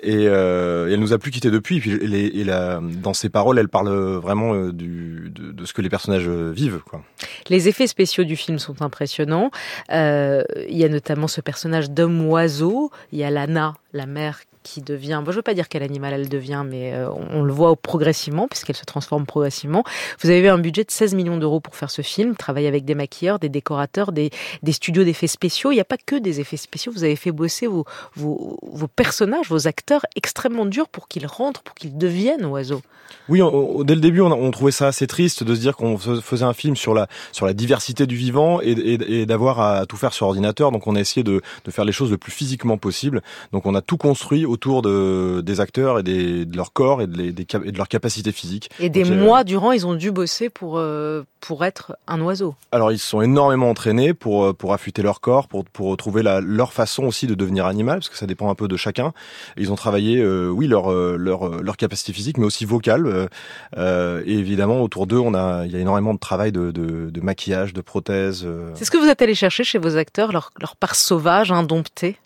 Et, 0.00 0.28
euh, 0.28 0.88
et, 0.88 0.94
elle 0.94 1.00
nous 1.00 1.12
a 1.12 1.18
plus 1.18 1.30
quitté 1.30 1.50
depuis. 1.50 1.76
Et 1.76 1.80
puis, 1.80 1.92
et, 1.92 2.40
et 2.40 2.44
la, 2.44 2.80
dans 2.82 3.14
ses 3.14 3.28
paroles, 3.28 3.58
elle 3.58 3.68
parle 3.68 3.90
vraiment 4.16 4.54
euh, 4.54 4.72
du, 4.72 5.30
de, 5.34 5.52
de, 5.52 5.64
ce 5.66 5.72
que 5.72 5.82
les 5.82 5.90
personnages 5.90 6.28
vivent 6.28 6.80
quoi. 6.88 7.02
Les 7.48 7.68
effets 7.68 7.86
spéciaux 7.86 8.24
du 8.24 8.36
film 8.36 8.58
sont 8.58 8.80
impressionnants. 8.82 9.50
Euh, 9.92 10.42
il 10.68 10.76
y 10.76 10.84
a 10.84 10.88
notamment 10.88 11.28
ce 11.28 11.40
personnage 11.40 11.90
d'homme 11.90 12.26
oiseau. 12.26 12.90
Il 13.12 13.18
y 13.18 13.24
a 13.24 13.30
Lana, 13.30 13.74
la 13.92 14.06
mère 14.06 14.40
qui 14.64 14.82
devient, 14.82 15.22
bon, 15.24 15.30
je 15.30 15.36
veux 15.36 15.42
pas 15.42 15.54
dire 15.54 15.68
quel 15.68 15.84
animal 15.84 16.14
elle 16.14 16.28
devient, 16.28 16.64
mais 16.66 16.92
euh, 16.94 17.08
on, 17.30 17.42
le 17.42 17.52
voit 17.52 17.76
progressivement 17.76 18.48
puisqu'elle 18.48 18.74
se 18.74 18.84
transforme 18.84 19.26
progressivement. 19.26 19.84
Vous 20.20 20.30
avez 20.30 20.40
eu 20.40 20.48
un 20.48 20.58
budget 20.58 20.82
de 20.82 20.90
16 20.90 21.14
millions 21.14 21.36
d'euros 21.36 21.60
pour 21.60 21.76
faire 21.76 21.90
ce 21.90 22.02
film, 22.02 22.34
travailler 22.34 22.66
avec 22.66 22.84
des 22.84 22.96
maquilleurs, 22.96 23.38
des 23.38 23.50
décorateurs, 23.50 24.10
des, 24.10 24.30
studios 24.72 25.04
d'effets 25.04 25.28
spéciaux. 25.28 25.70
Il 25.70 25.76
n'y 25.76 25.80
a 25.80 25.84
pas 25.84 25.98
que 25.98 26.16
des 26.16 26.40
effets 26.40 26.56
spéciaux. 26.56 26.90
Vous 26.92 27.04
avez 27.04 27.14
fait 27.14 27.30
bosser 27.30 27.68
vos, 27.68 27.84
personnages, 28.96 29.48
vos 29.48 29.68
acteurs 29.68 30.04
extrêmement 30.16 30.66
durs 30.66 30.88
pour 30.88 31.06
qu'ils 31.06 31.26
rentrent, 31.26 31.62
pour 31.62 31.74
qu'ils 31.74 31.96
deviennent 31.96 32.46
oiseaux. 32.46 32.82
Oui, 33.28 33.40
dès 33.84 33.94
le 33.94 34.00
début, 34.00 34.22
on, 34.22 34.50
trouvait 34.50 34.72
ça 34.72 34.86
assez 34.86 35.06
triste 35.06 35.44
de 35.44 35.54
se 35.54 35.60
dire 35.60 35.76
qu'on 35.76 35.98
faisait 35.98 36.44
un 36.44 36.54
film 36.54 36.74
sur 36.74 36.94
la 36.94 37.06
sur 37.32 37.46
la 37.46 37.52
diversité 37.52 38.06
du 38.06 38.16
vivant 38.16 38.60
et, 38.62 39.26
d'avoir 39.26 39.60
à 39.60 39.86
tout 39.86 39.96
faire 39.96 40.14
sur 40.14 40.26
ordinateur. 40.26 40.72
Donc, 40.72 40.86
on 40.86 40.96
a 40.96 41.00
essayé 41.00 41.22
de 41.22 41.42
faire 41.68 41.84
les 41.84 41.92
choses 41.92 42.10
le 42.10 42.18
plus 42.18 42.32
physiquement 42.32 42.78
possible. 42.78 43.22
Donc, 43.52 43.66
on 43.66 43.74
a 43.74 43.82
tout 43.82 43.98
construit 43.98 44.46
autour 44.54 44.82
de, 44.82 45.42
des 45.42 45.60
acteurs 45.60 45.98
et 45.98 46.02
des, 46.02 46.46
de 46.46 46.56
leur 46.56 46.72
corps 46.72 47.02
et 47.02 47.06
de, 47.06 47.16
les, 47.16 47.32
des, 47.32 47.46
et 47.64 47.72
de 47.72 47.76
leur 47.76 47.88
capacité 47.88 48.30
physique. 48.32 48.70
Et 48.78 48.88
des 48.88 49.04
mois 49.04 49.44
durant, 49.44 49.72
ils 49.72 49.86
ont 49.86 49.94
dû 49.94 50.10
bosser 50.10 50.48
pour, 50.48 50.78
euh, 50.78 51.24
pour 51.40 51.64
être 51.64 51.96
un 52.06 52.20
oiseau. 52.20 52.54
Alors, 52.72 52.92
ils 52.92 52.98
se 52.98 53.06
sont 53.06 53.20
énormément 53.20 53.68
entraînés 53.68 54.14
pour, 54.14 54.36
euh, 54.44 54.52
pour 54.52 54.72
affûter 54.72 55.02
leur 55.02 55.20
corps, 55.20 55.46
pour, 55.48 55.64
pour 55.64 55.96
trouver 55.96 56.22
la, 56.22 56.40
leur 56.40 56.72
façon 56.72 57.04
aussi 57.04 57.26
de 57.26 57.34
devenir 57.34 57.66
animal, 57.66 57.98
parce 57.98 58.08
que 58.08 58.16
ça 58.16 58.26
dépend 58.26 58.48
un 58.48 58.54
peu 58.54 58.68
de 58.68 58.76
chacun. 58.76 59.12
ils 59.56 59.72
ont 59.72 59.76
travaillé, 59.76 60.20
euh, 60.20 60.48
oui, 60.48 60.66
leur, 60.66 60.92
leur, 60.92 61.62
leur 61.62 61.76
capacité 61.76 62.12
physique, 62.12 62.38
mais 62.38 62.46
aussi 62.46 62.64
vocale. 62.64 63.28
Euh, 63.76 64.22
et 64.24 64.34
évidemment, 64.34 64.80
autour 64.82 65.06
d'eux, 65.06 65.18
on 65.18 65.34
a, 65.34 65.66
il 65.66 65.72
y 65.72 65.76
a 65.76 65.80
énormément 65.80 66.14
de 66.14 66.18
travail 66.18 66.52
de, 66.52 66.70
de, 66.70 67.10
de 67.10 67.20
maquillage, 67.20 67.72
de 67.74 67.80
prothèses. 67.80 68.46
C'est 68.74 68.84
ce 68.84 68.90
que 68.90 68.98
vous 68.98 69.08
êtes 69.08 69.22
allé 69.22 69.34
chercher 69.34 69.64
chez 69.64 69.78
vos 69.78 69.96
acteurs, 69.96 70.32
leur, 70.32 70.52
leur 70.60 70.76
part 70.76 70.94
sauvage, 70.94 71.50
indomptée? 71.50 72.16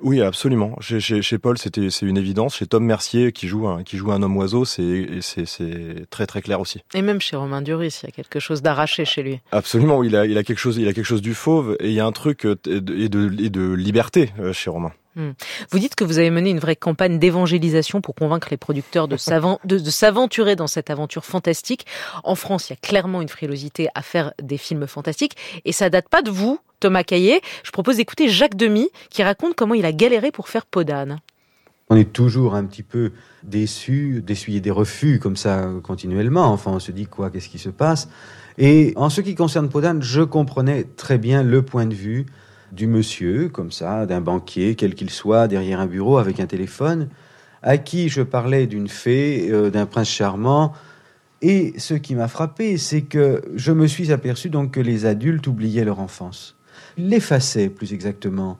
Oui, 0.00 0.20
absolument. 0.20 0.76
Chez, 0.80 1.00
chez, 1.00 1.22
chez 1.22 1.38
Paul, 1.38 1.56
c'était 1.56 1.90
c'est 1.90 2.06
une 2.06 2.16
évidence. 2.16 2.56
Chez 2.56 2.66
Tom 2.66 2.84
Mercier, 2.84 3.32
qui 3.32 3.48
joue 3.48 3.68
un, 3.68 3.82
qui 3.82 3.96
joue 3.96 4.12
un 4.12 4.22
homme 4.22 4.36
oiseau, 4.36 4.64
c'est 4.64 5.06
c'est 5.20 6.10
très 6.10 6.26
très 6.26 6.42
clair 6.42 6.60
aussi. 6.60 6.82
Et 6.94 7.02
même 7.02 7.20
chez 7.20 7.36
Romain 7.36 7.62
Duris, 7.62 8.00
il 8.02 8.06
y 8.06 8.08
a 8.08 8.12
quelque 8.12 8.40
chose 8.40 8.60
d'arraché 8.60 9.04
chez 9.04 9.22
lui. 9.22 9.40
Absolument, 9.52 10.02
il 10.02 10.16
a 10.16 10.26
il 10.26 10.36
a 10.36 10.42
quelque 10.42 10.58
chose 10.58 10.78
il 10.78 10.88
a 10.88 10.92
quelque 10.92 11.04
chose 11.04 11.22
du 11.22 11.34
fauve 11.34 11.76
et 11.80 11.88
il 11.88 11.94
y 11.94 12.00
a 12.00 12.06
un 12.06 12.12
truc 12.12 12.44
euh, 12.44 12.56
et 12.66 13.08
de, 13.08 13.42
et 13.42 13.50
de 13.50 13.72
liberté 13.72 14.32
euh, 14.40 14.52
chez 14.52 14.70
Romain. 14.70 14.92
Hmm. 15.16 15.30
Vous 15.70 15.78
dites 15.78 15.94
que 15.94 16.02
vous 16.02 16.18
avez 16.18 16.30
mené 16.30 16.50
une 16.50 16.58
vraie 16.58 16.74
campagne 16.74 17.20
d'évangélisation 17.20 18.00
pour 18.00 18.16
convaincre 18.16 18.48
les 18.50 18.56
producteurs 18.56 19.06
de 19.06 19.16
s'aventurer 19.16 20.56
dans 20.56 20.66
cette 20.66 20.90
aventure 20.90 21.24
fantastique. 21.24 21.86
En 22.24 22.34
France, 22.34 22.68
il 22.68 22.72
y 22.72 22.74
a 22.74 22.78
clairement 22.82 23.22
une 23.22 23.28
frilosité 23.28 23.88
à 23.94 24.02
faire 24.02 24.32
des 24.42 24.58
films 24.58 24.88
fantastiques 24.88 25.36
et 25.64 25.70
ça 25.70 25.88
date 25.88 26.08
pas 26.08 26.22
de 26.22 26.32
vous, 26.32 26.58
Thomas 26.84 27.02
Caillé. 27.02 27.40
Je 27.62 27.70
propose 27.70 27.96
d'écouter 27.96 28.28
Jacques 28.28 28.56
Demy 28.56 28.90
qui 29.08 29.22
raconte 29.22 29.54
comment 29.54 29.72
il 29.72 29.86
a 29.86 29.92
galéré 29.92 30.30
pour 30.30 30.50
faire 30.50 30.66
Podane. 30.66 31.18
On 31.88 31.96
est 31.96 32.12
toujours 32.12 32.54
un 32.54 32.64
petit 32.66 32.82
peu 32.82 33.12
déçu, 33.42 34.22
d'essuyer 34.22 34.60
des 34.60 34.70
refus 34.70 35.18
comme 35.18 35.36
ça 35.36 35.70
continuellement. 35.82 36.52
Enfin, 36.52 36.72
on 36.72 36.78
se 36.78 36.92
dit 36.92 37.06
quoi, 37.06 37.30
qu'est-ce 37.30 37.48
qui 37.48 37.56
se 37.56 37.70
passe? 37.70 38.10
Et 38.58 38.92
en 38.96 39.08
ce 39.08 39.22
qui 39.22 39.34
concerne 39.34 39.70
Podane, 39.70 40.02
je 40.02 40.20
comprenais 40.20 40.84
très 40.84 41.16
bien 41.16 41.42
le 41.42 41.62
point 41.62 41.86
de 41.86 41.94
vue 41.94 42.26
du 42.70 42.86
monsieur, 42.86 43.48
comme 43.48 43.72
ça, 43.72 44.04
d'un 44.04 44.20
banquier, 44.20 44.74
quel 44.74 44.94
qu'il 44.94 45.08
soit, 45.08 45.48
derrière 45.48 45.80
un 45.80 45.86
bureau 45.86 46.18
avec 46.18 46.38
un 46.38 46.46
téléphone, 46.46 47.08
à 47.62 47.78
qui 47.78 48.10
je 48.10 48.20
parlais 48.20 48.66
d'une 48.66 48.88
fée, 48.88 49.48
euh, 49.50 49.70
d'un 49.70 49.86
prince 49.86 50.10
charmant. 50.10 50.74
Et 51.40 51.72
ce 51.78 51.94
qui 51.94 52.14
m'a 52.14 52.28
frappé, 52.28 52.76
c'est 52.76 53.02
que 53.02 53.40
je 53.54 53.72
me 53.72 53.86
suis 53.86 54.12
aperçu 54.12 54.50
donc 54.50 54.72
que 54.72 54.80
les 54.80 55.06
adultes 55.06 55.46
oubliaient 55.46 55.84
leur 55.84 56.00
enfance, 56.00 56.56
l'effaçaient 56.96 57.68
plus 57.68 57.92
exactement. 57.92 58.58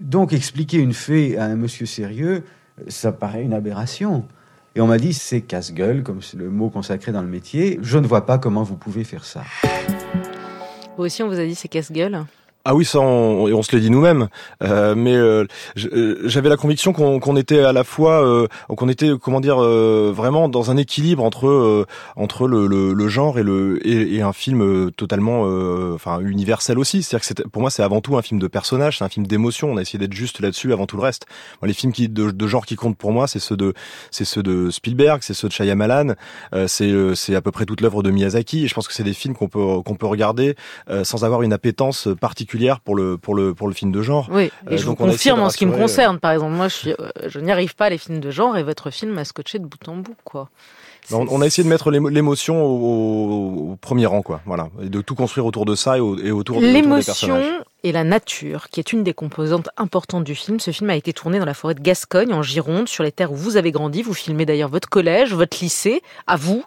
Donc 0.00 0.32
expliquer 0.32 0.78
une 0.78 0.92
fée 0.92 1.38
à 1.38 1.44
un 1.44 1.56
monsieur 1.56 1.86
sérieux, 1.86 2.44
ça 2.88 3.12
paraît 3.12 3.42
une 3.42 3.54
aberration. 3.54 4.24
Et 4.74 4.80
on 4.80 4.86
m'a 4.86 4.98
dit 4.98 5.12
c'est 5.12 5.40
casse-gueule, 5.40 6.02
comme 6.02 6.22
c'est 6.22 6.36
le 6.36 6.50
mot 6.50 6.70
consacré 6.70 7.10
dans 7.10 7.22
le 7.22 7.28
métier. 7.28 7.78
Je 7.82 7.98
ne 7.98 8.06
vois 8.06 8.26
pas 8.26 8.38
comment 8.38 8.62
vous 8.62 8.76
pouvez 8.76 9.02
faire 9.04 9.24
ça. 9.24 9.42
Vous 10.96 11.04
aussi, 11.04 11.22
on 11.22 11.28
vous 11.28 11.40
a 11.40 11.44
dit 11.44 11.54
c'est 11.54 11.68
casse-gueule 11.68 12.24
Ah 12.64 12.74
oui, 12.74 12.84
ça, 12.84 13.00
on, 13.00 13.46
on 13.46 13.62
se 13.62 13.74
l'est 13.74 13.80
dit 13.80 13.90
nous-mêmes. 13.90 14.28
Euh, 14.62 14.94
mais 14.94 15.14
euh, 15.14 15.46
j'avais 15.74 16.48
la 16.50 16.56
conviction 16.56 16.92
qu'on 16.92 17.18
qu'on 17.18 17.36
était 17.36 17.60
à 17.60 17.72
la 17.72 17.84
fois, 17.84 18.22
euh, 18.22 18.46
qu'on 18.68 18.88
était, 18.88 19.10
comment 19.22 19.40
dire, 19.40 19.62
euh, 19.62 20.12
vraiment 20.14 20.50
dans 20.50 20.70
un 20.70 20.76
équilibre 20.76 21.24
entre 21.24 21.46
euh, 21.46 21.86
entre 22.16 22.46
le, 22.46 22.66
le, 22.66 22.92
le, 22.92 23.08
genre 23.08 23.38
et 23.38 23.42
le 23.42 23.78
et, 23.86 24.16
et 24.16 24.22
un 24.22 24.32
film 24.32 24.90
totalement, 24.92 25.42
enfin 25.94 26.20
universel 26.20 26.78
aussi. 26.78 27.02
C'est-à-dire 27.02 27.36
que 27.36 27.48
pour 27.48 27.62
moi, 27.62 27.70
c'est 27.70 27.82
avant 27.82 28.00
tout 28.00 28.18
un 28.18 28.22
film 28.22 28.38
de 28.40 28.48
personnage, 28.48 28.98
c'est 28.98 29.04
un 29.04 29.08
film 29.08 29.26
d'émotion. 29.26 29.70
On 29.70 29.76
a 29.76 29.82
essayé 29.82 29.98
d'être 29.98 30.12
juste 30.12 30.40
là-dessus 30.40 30.72
avant 30.72 30.86
tout 30.86 30.96
le 30.96 31.02
reste. 31.02 31.26
Moi, 31.62 31.68
les 31.68 31.74
films 31.74 31.92
qui 31.92 32.08
de, 32.08 32.30
de, 32.30 32.46
genre 32.46 32.66
qui 32.66 32.76
comptent 32.76 32.98
pour 32.98 33.12
moi, 33.12 33.28
c'est 33.28 33.38
ceux 33.38 33.56
de 33.56 33.72
c'est 34.10 34.26
ceux 34.26 34.42
de 34.42 34.70
Spielberg, 34.70 35.20
c'est 35.22 35.34
ceux 35.34 35.48
de 35.48 35.52
Shyamalan, 35.52 36.14
c'est 36.66 36.92
c'est 37.14 37.34
à 37.34 37.40
peu 37.40 37.52
près 37.52 37.64
toute 37.64 37.80
l'œuvre 37.80 38.02
de 38.02 38.10
Miyazaki. 38.10 38.64
Et 38.64 38.68
je 38.68 38.74
pense 38.74 38.88
que 38.88 38.94
c'est 38.94 39.04
des 39.04 39.14
films 39.14 39.34
qu'on 39.34 39.48
peut 39.48 39.80
qu'on 39.84 39.94
peut 39.94 40.06
regarder 40.06 40.56
sans 41.04 41.24
avoir 41.24 41.42
une 41.42 41.52
appétence 41.52 42.08
particulière 42.20 42.47
pour 42.84 42.94
le 42.96 43.18
pour 43.18 43.34
le 43.34 43.54
pour 43.54 43.68
le 43.68 43.74
film 43.74 43.92
de 43.92 44.02
genre. 44.02 44.28
Oui, 44.30 44.50
et 44.70 44.74
euh, 44.74 44.76
je 44.76 44.84
vous 44.84 44.94
confirme 44.94 45.40
en 45.40 45.50
ce 45.50 45.56
qui 45.56 45.66
me 45.66 45.76
concerne. 45.76 46.18
Par 46.18 46.32
exemple, 46.32 46.54
moi, 46.54 46.68
je, 46.68 46.74
suis, 46.74 46.90
euh, 46.92 47.10
je 47.26 47.38
n'y 47.40 47.50
arrive 47.50 47.74
pas 47.74 47.86
à 47.86 47.90
les 47.90 47.98
films 47.98 48.20
de 48.20 48.30
genre 48.30 48.56
et 48.56 48.62
votre 48.62 48.90
film 48.90 49.12
m'a 49.12 49.24
scotché 49.24 49.58
de 49.58 49.64
bout 49.64 49.88
en 49.88 49.96
bout, 49.96 50.16
quoi. 50.24 50.48
On, 51.10 51.40
a 51.40 51.46
essayé 51.46 51.64
de 51.64 51.70
mettre 51.70 51.90
l'émotion 51.90 52.62
au, 52.62 53.76
premier 53.80 54.04
rang, 54.04 54.20
quoi. 54.20 54.42
Voilà, 54.44 54.68
et 54.82 54.90
de 54.90 55.00
tout 55.00 55.14
construire 55.14 55.46
autour 55.46 55.64
de 55.64 55.74
ça 55.74 55.96
et, 55.96 56.00
autour, 56.00 56.60
de 56.60 56.66
l'émotion 56.66 57.40
et 57.82 57.92
la 57.92 58.04
nature, 58.04 58.68
qui 58.68 58.80
est 58.80 58.92
une 58.92 59.04
des 59.04 59.14
composantes 59.14 59.70
importantes 59.78 60.24
du 60.24 60.34
film. 60.34 60.60
Ce 60.60 60.70
film 60.70 60.90
a 60.90 60.96
été 60.96 61.12
tourné 61.14 61.38
dans 61.38 61.46
la 61.46 61.54
forêt 61.54 61.74
de 61.74 61.80
Gascogne, 61.80 62.34
en 62.34 62.42
Gironde, 62.42 62.88
sur 62.88 63.04
les 63.04 63.12
terres 63.12 63.32
où 63.32 63.36
vous 63.36 63.56
avez 63.56 63.70
grandi. 63.70 64.02
Vous 64.02 64.12
filmez 64.14 64.44
d'ailleurs 64.44 64.68
votre 64.68 64.88
collège, 64.88 65.32
votre 65.32 65.56
lycée, 65.62 66.02
à 66.26 66.36
vous. 66.36 66.64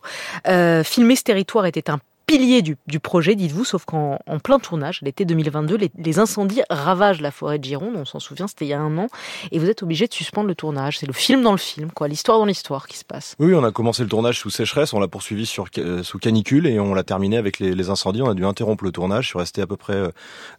Euh, 0.47 0.83
filmer 0.83 1.15
ce 1.15 1.23
territoire 1.23 1.65
était 1.67 1.91
un 1.91 1.99
pilier 2.31 2.61
du, 2.61 2.99
projet, 3.01 3.35
dites-vous, 3.35 3.65
sauf 3.65 3.83
qu'en 3.83 4.17
plein 4.41 4.59
tournage, 4.59 5.01
l'été 5.01 5.25
2022, 5.25 5.77
les, 5.97 6.19
incendies 6.19 6.61
ravagent 6.69 7.19
la 7.19 7.31
forêt 7.31 7.59
de 7.59 7.63
Gironde, 7.65 7.95
on 7.97 8.05
s'en 8.05 8.19
souvient, 8.19 8.47
c'était 8.47 8.63
il 8.63 8.69
y 8.69 8.73
a 8.73 8.79
un 8.79 8.97
an, 8.97 9.07
et 9.51 9.59
vous 9.59 9.69
êtes 9.69 9.83
obligé 9.83 10.07
de 10.07 10.13
suspendre 10.13 10.47
le 10.47 10.55
tournage. 10.55 10.99
C'est 10.99 11.07
le 11.07 11.13
film 11.13 11.41
dans 11.41 11.51
le 11.51 11.57
film, 11.57 11.91
quoi, 11.91 12.07
l'histoire 12.07 12.39
dans 12.39 12.45
l'histoire 12.45 12.87
qui 12.87 12.97
se 12.97 13.03
passe. 13.03 13.35
Oui, 13.39 13.53
on 13.53 13.65
a 13.65 13.71
commencé 13.71 14.03
le 14.03 14.07
tournage 14.07 14.39
sous 14.39 14.49
sécheresse, 14.49 14.93
on 14.93 15.01
l'a 15.01 15.09
poursuivi 15.09 15.45
sur, 15.45 15.65
euh, 15.77 16.03
sous 16.03 16.19
canicule 16.19 16.67
et 16.67 16.79
on 16.79 16.93
l'a 16.93 17.03
terminé 17.03 17.35
avec 17.35 17.59
les, 17.59 17.89
incendies. 17.89 18.21
On 18.21 18.29
a 18.29 18.33
dû 18.33 18.45
interrompre 18.45 18.85
le 18.85 18.91
tournage. 18.91 19.25
Je 19.25 19.29
suis 19.29 19.39
resté 19.39 19.61
à 19.61 19.67
peu 19.67 19.75
près 19.75 19.95
euh, 19.95 20.11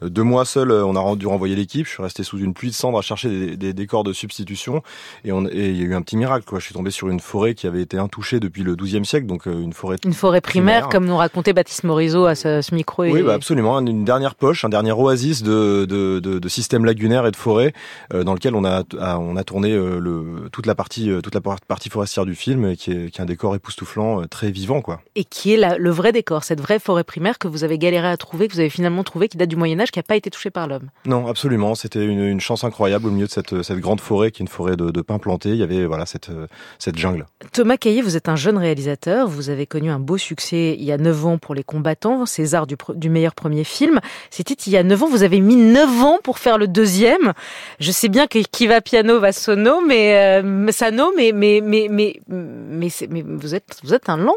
deux 0.02 0.24
mois 0.24 0.44
seul. 0.44 0.72
Euh, 0.72 0.84
on 0.84 0.96
a 0.96 1.16
dû 1.16 1.26
renvoyer 1.26 1.56
l'équipe. 1.56 1.86
Je 1.86 1.92
suis 1.92 2.02
resté 2.02 2.22
sous 2.22 2.38
une 2.38 2.52
pluie 2.52 2.70
de 2.70 2.74
cendres 2.74 2.98
à 2.98 3.02
chercher 3.02 3.56
des, 3.56 3.72
décors 3.72 4.04
de 4.04 4.12
substitution 4.12 4.82
et, 5.24 5.32
on, 5.32 5.46
il 5.46 5.76
y 5.76 5.82
a 5.82 5.84
eu 5.84 5.94
un 5.94 6.02
petit 6.02 6.16
miracle. 6.16 6.44
Quoi. 6.44 6.58
Je 6.58 6.66
suis 6.66 6.74
tombé 6.74 6.90
sur 6.90 7.08
une 7.08 7.20
forêt 7.20 7.54
qui 7.54 7.66
avait 7.66 7.80
été 7.80 7.96
intouchée 7.96 8.40
depuis 8.40 8.62
le 8.62 8.76
XIIe 8.76 9.06
siècle, 9.06 9.26
donc 9.26 9.46
une 9.46 9.72
forêt 9.72 9.96
une 10.04 10.12
forêt 10.12 10.40
primaire, 10.40 10.88
comme 10.88 11.06
nous 11.06 11.16
racontait 11.16 11.54
Baptiste 11.62 11.84
Morisot 11.84 12.26
à 12.26 12.34
ce, 12.34 12.74
micro. 12.74 13.04
Oui, 13.04 13.22
bah 13.22 13.34
absolument. 13.34 13.78
Une 13.78 14.04
dernière 14.04 14.34
poche, 14.34 14.64
un 14.64 14.68
dernier 14.68 14.90
oasis 14.90 15.44
de, 15.44 15.84
de, 15.88 16.18
de, 16.18 16.40
de 16.40 16.48
système 16.48 16.84
lagunaire 16.84 17.24
et 17.24 17.30
de 17.30 17.36
forêt 17.36 17.72
euh, 18.12 18.24
dans 18.24 18.34
lequel 18.34 18.56
on 18.56 18.64
a, 18.64 18.82
on 18.98 19.36
a 19.36 19.44
tourné 19.44 19.70
euh, 19.70 20.00
le, 20.00 20.48
toute 20.50 20.66
la 20.66 20.74
partie 20.74 21.08
euh, 21.08 21.20
toute 21.20 21.36
la 21.36 21.40
partie 21.40 21.88
forestière 21.88 22.26
du 22.26 22.34
film, 22.34 22.74
qui 22.74 22.90
est, 22.90 23.10
qui 23.12 23.20
est 23.20 23.22
un 23.22 23.26
décor 23.26 23.54
époustouflant, 23.54 24.26
très 24.26 24.50
vivant, 24.50 24.80
quoi. 24.80 25.02
Et 25.14 25.22
qui 25.22 25.54
est 25.54 25.56
la, 25.56 25.78
le 25.78 25.90
vrai 25.90 26.10
décor, 26.10 26.42
cette 26.42 26.60
vraie 26.60 26.80
forêt 26.80 27.04
primaire 27.04 27.38
que 27.38 27.46
vous 27.46 27.62
avez 27.62 27.78
galéré 27.78 28.08
à 28.08 28.16
trouver, 28.16 28.48
que 28.48 28.54
vous 28.54 28.60
avez 28.60 28.70
finalement 28.70 29.04
trouvé, 29.04 29.28
qui 29.28 29.36
date 29.36 29.48
du 29.48 29.54
Moyen 29.54 29.78
Âge, 29.78 29.92
qui 29.92 30.00
n'a 30.00 30.02
pas 30.02 30.16
été 30.16 30.30
touchée 30.30 30.50
par 30.50 30.66
l'homme. 30.66 30.90
Non, 31.06 31.28
absolument. 31.28 31.76
C'était 31.76 32.04
une, 32.04 32.24
une, 32.24 32.40
chance 32.40 32.64
incroyable 32.64 33.06
au 33.06 33.10
milieu 33.12 33.26
de 33.26 33.30
cette, 33.30 33.62
cette 33.62 33.78
grande 33.78 34.00
forêt, 34.00 34.32
qui 34.32 34.42
est 34.42 34.46
une 34.46 34.48
forêt 34.48 34.74
de, 34.74 34.90
de 34.90 35.00
pins 35.00 35.18
plantés. 35.18 35.50
Il 35.50 35.58
y 35.58 35.62
avait 35.62 35.86
voilà 35.86 36.06
cette, 36.06 36.32
cette 36.80 36.98
jungle. 36.98 37.26
Thomas 37.52 37.76
Caillé, 37.76 38.02
vous 38.02 38.16
êtes 38.16 38.28
un 38.28 38.34
jeune 38.34 38.58
réalisateur. 38.58 39.28
Vous 39.28 39.48
avez 39.48 39.66
connu 39.66 39.92
un 39.92 40.00
beau 40.00 40.18
succès 40.18 40.74
il 40.76 40.84
y 40.84 40.90
a 40.90 40.98
9 40.98 41.26
ans 41.26 41.38
pour 41.38 41.51
Les 41.54 41.64
Combattants. 41.64 42.26
César 42.26 42.66
du, 42.66 42.76
du 42.94 43.08
meilleur 43.10 43.34
premier 43.34 43.64
film. 43.64 44.00
C'était 44.30 44.54
il 44.54 44.72
y 44.72 44.76
a 44.76 44.82
9 44.82 45.02
ans. 45.02 45.08
Vous 45.08 45.22
avez 45.22 45.40
mis 45.40 45.56
9 45.56 46.02
ans 46.02 46.18
pour 46.22 46.38
faire 46.38 46.58
le 46.58 46.68
deuxième. 46.68 47.32
Je 47.80 47.90
sais 47.90 48.08
bien 48.08 48.26
que 48.26 48.38
qui 48.38 48.66
va 48.66 48.80
piano 48.80 49.20
va 49.20 49.32
sono, 49.32 49.80
mais 49.80 50.16
euh, 50.16 50.70
sano, 50.72 51.12
mais 51.16 51.32
mais 51.32 51.60
mais 51.62 51.88
mais 51.90 52.20
mais, 52.28 52.88
mais 53.08 53.22
vous 53.22 53.54
êtes 53.54 53.78
vous 53.82 53.94
êtes 53.94 54.08
un 54.08 54.16
long. 54.16 54.36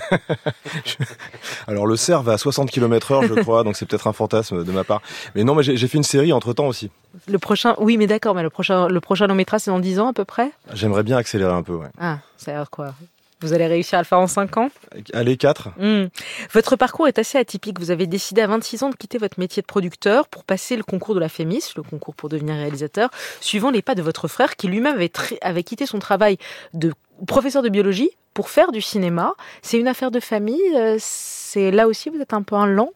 Alors 1.66 1.86
le 1.86 1.96
cerf 1.96 2.22
va 2.22 2.32
à 2.32 2.38
60 2.38 2.70
km 2.70 3.12
heure, 3.12 3.22
je 3.22 3.34
crois, 3.34 3.64
donc 3.64 3.76
c'est 3.76 3.86
peut-être 3.86 4.06
un 4.06 4.12
fantasme 4.12 4.64
de 4.64 4.72
ma 4.72 4.84
part. 4.84 5.02
Mais 5.34 5.44
non, 5.44 5.54
mais 5.54 5.62
j'ai 5.62 5.88
fait 5.88 5.98
une 5.98 6.04
série 6.04 6.32
entre 6.32 6.52
temps 6.52 6.66
aussi. 6.66 6.90
Le 7.28 7.38
prochain, 7.38 7.74
oui, 7.78 7.96
mais 7.96 8.06
d'accord, 8.06 8.34
mais 8.34 8.42
le 8.42 8.50
prochain, 8.50 8.88
le 8.88 9.00
prochain 9.00 9.26
long 9.26 9.34
métrage, 9.34 9.62
c'est 9.62 9.70
dans 9.70 9.78
10 9.78 10.00
ans 10.00 10.08
à 10.08 10.12
peu 10.12 10.24
près? 10.24 10.50
J'aimerais 10.74 11.02
bien 11.02 11.16
accélérer 11.16 11.52
un 11.52 11.62
peu, 11.62 11.74
ouais. 11.74 11.88
Ah, 11.98 12.18
ça 12.36 12.52
a 12.52 12.54
l'air 12.54 12.70
quoi? 12.70 12.94
Vous 13.42 13.52
allez 13.52 13.66
réussir 13.66 13.98
à 13.98 14.02
le 14.02 14.06
faire 14.06 14.18
en 14.18 14.26
5 14.26 14.56
ans 14.56 14.70
Allez, 15.12 15.36
4. 15.36 15.70
Hmm. 15.78 16.06
Votre 16.52 16.76
parcours 16.76 17.08
est 17.08 17.18
assez 17.18 17.38
atypique. 17.38 17.78
Vous 17.78 17.90
avez 17.90 18.06
décidé 18.06 18.42
à 18.42 18.46
26 18.46 18.82
ans 18.82 18.90
de 18.90 18.96
quitter 18.96 19.18
votre 19.18 19.38
métier 19.38 19.62
de 19.62 19.66
producteur 19.66 20.28
pour 20.28 20.44
passer 20.44 20.76
le 20.76 20.82
concours 20.82 21.14
de 21.14 21.20
la 21.20 21.28
FEMIS, 21.28 21.72
le 21.76 21.82
concours 21.82 22.14
pour 22.14 22.28
devenir 22.28 22.54
réalisateur, 22.54 23.10
suivant 23.40 23.70
les 23.70 23.82
pas 23.82 23.94
de 23.94 24.02
votre 24.02 24.28
frère 24.28 24.56
qui 24.56 24.68
lui-même 24.68 24.94
avait, 24.94 25.12
avait 25.40 25.62
quitté 25.62 25.86
son 25.86 25.98
travail 25.98 26.38
de 26.74 26.92
professeur 27.26 27.62
de 27.62 27.68
biologie 27.68 28.10
pour 28.34 28.48
faire 28.48 28.72
du 28.72 28.80
cinéma. 28.80 29.34
C'est 29.62 29.78
une 29.78 29.88
affaire 29.88 30.10
de 30.10 30.20
famille. 30.20 30.60
Euh, 30.74 30.96
c'est 30.98 31.70
là 31.70 31.86
aussi, 31.86 32.10
vous 32.10 32.20
êtes 32.20 32.34
un 32.34 32.42
peu 32.42 32.56
un 32.56 32.66
lent 32.66 32.90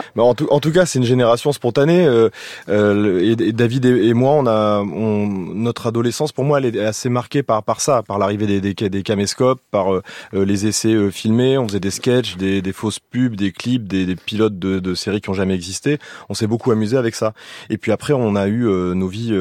en, 0.18 0.34
tout, 0.34 0.72
cas, 0.72 0.86
c'est 0.86 0.98
une 0.98 1.04
génération 1.04 1.52
spontanée. 1.52 2.06
Euh, 2.06 2.30
euh, 2.68 3.20
et, 3.20 3.52
David 3.52 3.84
et, 3.84 4.14
moi, 4.14 4.32
on 4.32 4.46
a 4.46 4.80
on, 4.80 5.26
notre 5.26 5.86
adolescence. 5.86 6.32
Pour 6.32 6.44
moi, 6.44 6.58
elle 6.58 6.76
est 6.76 6.80
assez 6.80 7.08
marquée 7.08 7.42
par 7.42 7.62
par 7.62 7.80
ça, 7.80 8.02
par 8.02 8.18
l'arrivée 8.18 8.46
des, 8.46 8.60
des, 8.60 8.88
des 8.88 9.02
caméscopes, 9.02 9.60
par 9.70 9.92
euh, 9.92 10.02
les 10.32 10.66
essais 10.66 10.94
euh, 10.94 11.10
filmés. 11.10 11.58
On 11.58 11.68
faisait 11.68 11.80
des 11.80 11.90
sketchs, 11.90 12.36
des, 12.36 12.62
des 12.62 12.72
fausses 12.72 12.98
pubs, 12.98 13.36
des 13.36 13.52
clips, 13.52 13.86
des, 13.86 14.06
des 14.06 14.16
pilotes 14.16 14.58
de, 14.58 14.78
de, 14.78 14.94
séries 14.94 15.20
qui 15.20 15.30
ont 15.30 15.34
jamais 15.34 15.54
existé. 15.54 15.98
On 16.28 16.34
s'est 16.34 16.46
beaucoup 16.46 16.70
amusé 16.70 16.96
avec 16.96 17.14
ça. 17.14 17.34
Et 17.70 17.78
puis 17.78 17.92
après, 17.92 18.14
on 18.14 18.36
a 18.36 18.48
eu 18.48 18.64
nos 18.94 19.08
vies. 19.08 19.32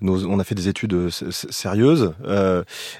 Nos, 0.00 0.26
on 0.26 0.38
a 0.38 0.44
fait 0.44 0.54
des 0.54 0.68
études 0.68 1.10
sérieuses. 1.10 2.14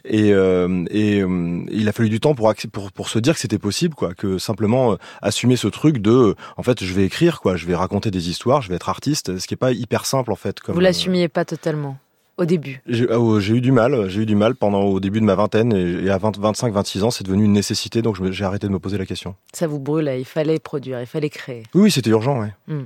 et, 0.04 0.28
et 0.30 1.24
il 1.70 1.88
a 1.88 1.92
fallu 1.92 2.08
du 2.08 2.20
temps 2.20 2.34
pour 2.34 2.52
pour 2.72 2.92
pour 2.92 3.08
se 3.08 3.18
dire 3.18 3.34
que 3.34 3.40
c'était 3.40 3.58
possible, 3.58 3.94
quoi, 3.94 4.14
que 4.14 4.38
simplement 4.38 4.96
assumer 5.22 5.56
ce 5.56 5.68
truc 5.68 6.01
de, 6.02 6.34
en 6.56 6.62
fait, 6.62 6.84
je 6.84 6.92
vais 6.92 7.04
écrire 7.04 7.40
quoi, 7.40 7.56
je 7.56 7.66
vais 7.66 7.74
raconter 7.74 8.10
des 8.10 8.28
histoires, 8.28 8.62
je 8.62 8.68
vais 8.68 8.76
être 8.76 8.88
artiste, 8.88 9.38
ce 9.38 9.46
qui 9.46 9.54
est 9.54 9.56
pas 9.56 9.72
hyper 9.72 10.04
simple 10.04 10.32
en 10.32 10.36
fait. 10.36 10.60
Comme, 10.60 10.74
Vous 10.74 10.80
l'assumiez 10.80 11.28
pas 11.28 11.44
totalement 11.44 11.96
au 12.38 12.44
début 12.44 12.82
ah, 12.86 13.18
J'ai 13.38 13.54
eu 13.54 13.60
du 13.60 13.72
mal, 13.72 14.08
j'ai 14.08 14.22
eu 14.22 14.26
du 14.26 14.34
mal 14.34 14.54
pendant 14.54 14.82
au 14.82 15.00
début 15.00 15.20
de 15.20 15.24
ma 15.24 15.34
vingtaine 15.34 15.72
et, 15.72 16.10
à 16.10 16.18
25, 16.18 16.72
26 16.72 17.04
ans, 17.04 17.10
c'est 17.10 17.24
devenu 17.24 17.44
une 17.44 17.52
nécessité, 17.52 18.02
donc 18.02 18.16
j'ai 18.30 18.44
arrêté 18.44 18.66
de 18.66 18.72
me 18.72 18.78
poser 18.78 18.98
la 18.98 19.06
question. 19.06 19.34
Ça 19.52 19.66
vous 19.66 19.78
brûle, 19.78 20.10
il 20.18 20.24
fallait 20.24 20.58
produire, 20.58 21.00
il 21.00 21.06
fallait 21.06 21.30
créer. 21.30 21.64
Oui, 21.74 21.90
c'était 21.90 22.10
urgent, 22.10 22.40
oui. 22.40 22.48
Hmm. 22.68 22.84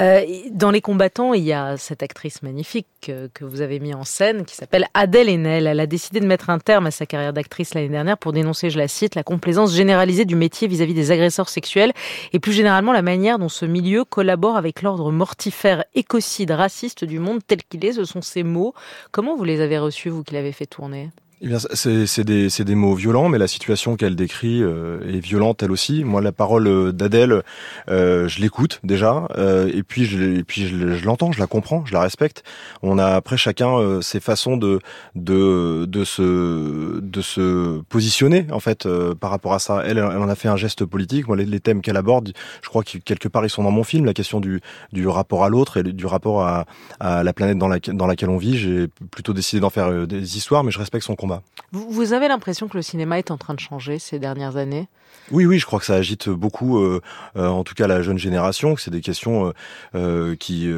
Euh, 0.00 0.24
dans 0.52 0.70
Les 0.70 0.80
Combattants, 0.80 1.34
il 1.34 1.44
y 1.44 1.52
a 1.52 1.76
cette 1.76 2.02
actrice 2.02 2.42
magnifique 2.42 2.86
que, 3.02 3.28
vous 3.40 3.60
avez 3.60 3.78
mis 3.78 3.94
en 3.94 4.04
scène 4.04 4.44
qui 4.44 4.54
s'appelle 4.54 4.86
Adèle 4.92 5.28
Haenel. 5.28 5.66
Elle 5.66 5.80
a 5.80 5.86
décidé 5.86 6.20
de 6.20 6.26
mettre 6.26 6.50
un 6.50 6.58
terme 6.58 6.86
à 6.86 6.90
sa 6.90 7.06
carrière 7.06 7.32
d'actrice 7.32 7.74
l'année 7.74 7.88
dernière 7.88 8.18
pour 8.18 8.32
dénoncer, 8.32 8.68
je 8.68 8.78
la 8.78 8.88
cite, 8.88 9.14
la 9.14 9.22
complaisance 9.22 9.74
généralisée 9.74 10.24
du 10.24 10.34
métier 10.34 10.68
vis-à-vis 10.68 10.92
-vis 10.92 10.96
des 10.96 11.10
agresseurs 11.10 11.48
sexuels 11.48 11.92
et 12.32 12.38
plus 12.38 12.52
généralement 12.52 12.92
la 12.92 13.02
manière 13.02 13.38
dont 13.38 13.48
ce 13.48 13.64
milieu 13.64 14.04
collabore 14.04 14.56
avec 14.56 14.82
l'ordre 14.82 15.10
mortifère, 15.12 15.84
écocide, 15.94 16.50
raciste 16.50 17.04
du 17.04 17.18
monde 17.18 17.40
tel 17.46 17.62
qu'il 17.62 17.84
est. 17.84 17.92
Ce 17.92 18.04
sont 18.04 18.22
ces 18.22 18.42
mots. 18.42 18.74
Comment 19.10 19.36
vous 19.36 19.44
les 19.44 19.60
avez 19.60 19.78
reçu, 19.78 20.08
vous 20.08 20.24
qui 20.24 20.34
l'avez 20.34 20.52
fait 20.52 20.66
tourner? 20.66 21.10
Eh 21.40 21.46
bien, 21.46 21.58
c'est 21.58 22.24
des, 22.24 22.48
des, 22.48 22.74
mots 22.74 22.94
violents, 22.94 23.28
mais 23.28 23.38
la 23.38 23.46
situation 23.46 23.96
qu'elle 23.96 24.16
décrit 24.16 24.60
euh, 24.60 25.00
est 25.08 25.20
violente 25.20 25.62
elle 25.62 25.70
aussi. 25.70 26.02
Moi, 26.02 26.20
la 26.20 26.32
parole 26.32 26.66
euh, 26.66 26.92
d'Adèle, 26.92 27.42
euh, 27.88 28.26
je 28.26 28.40
l'écoute 28.40 28.80
déjà, 28.82 29.28
euh, 29.36 29.70
et 29.72 29.84
puis 29.84 30.04
je, 30.04 31.04
l'entends, 31.04 31.30
je 31.30 31.38
la 31.38 31.46
comprends, 31.46 31.84
je 31.86 31.92
la 31.92 32.00
respecte. 32.00 32.42
On 32.82 32.98
a 32.98 33.06
après 33.14 33.36
chacun 33.36 34.00
ses 34.02 34.18
façons 34.18 34.56
de 34.56 34.80
de 35.14 35.84
de 35.86 36.04
se 36.04 37.00
de 37.00 37.20
se 37.22 37.80
positionner 37.82 38.46
en 38.50 38.60
fait 38.60 38.88
par 39.20 39.30
rapport 39.30 39.54
à 39.54 39.60
ça. 39.60 39.82
Elle, 39.84 39.98
elle 39.98 40.04
en 40.04 40.28
a 40.28 40.34
fait 40.34 40.48
un 40.48 40.56
geste 40.56 40.84
politique. 40.84 41.28
Moi, 41.28 41.36
les, 41.36 41.46
les 41.46 41.60
thèmes 41.60 41.82
qu'elle 41.82 41.96
aborde, 41.96 42.32
je 42.62 42.68
crois 42.68 42.82
que 42.82 42.98
quelque 42.98 43.28
part 43.28 43.44
ils 43.44 43.50
sont 43.50 43.62
dans 43.62 43.70
mon 43.70 43.84
film. 43.84 44.04
La 44.06 44.14
question 44.14 44.40
du 44.40 44.60
du 44.92 45.06
rapport 45.06 45.44
à 45.44 45.48
l'autre 45.48 45.76
et 45.76 45.82
du 45.84 46.06
rapport 46.06 46.42
à, 46.42 46.66
à 46.98 47.22
la 47.22 47.32
planète 47.32 47.58
dans, 47.58 47.68
la, 47.68 47.78
dans 47.78 48.06
laquelle 48.06 48.30
on 48.30 48.38
vit. 48.38 48.58
J'ai 48.58 48.88
plutôt 49.12 49.32
décidé 49.32 49.60
d'en 49.60 49.70
faire 49.70 50.06
des 50.06 50.36
histoires, 50.36 50.64
mais 50.64 50.72
je 50.72 50.78
respecte 50.78 51.04
son 51.04 51.14
combat. 51.14 51.27
Vous, 51.72 52.12
avez 52.12 52.28
l'impression 52.28 52.68
que 52.68 52.76
le 52.76 52.82
cinéma 52.82 53.18
est 53.18 53.30
en 53.30 53.36
train 53.36 53.54
de 53.54 53.60
changer 53.60 53.98
ces 53.98 54.18
dernières 54.18 54.56
années? 54.56 54.88
Oui, 55.30 55.44
oui, 55.44 55.58
je 55.58 55.66
crois 55.66 55.78
que 55.78 55.84
ça 55.84 55.94
agite 55.94 56.30
beaucoup, 56.30 56.78
euh, 56.78 57.02
euh, 57.36 57.46
en 57.48 57.62
tout 57.62 57.74
cas 57.74 57.86
la 57.86 58.00
jeune 58.00 58.16
génération, 58.16 58.74
que 58.74 58.80
c'est 58.80 58.90
des 58.90 59.02
questions 59.02 59.52
euh, 59.94 60.36
qui, 60.36 60.70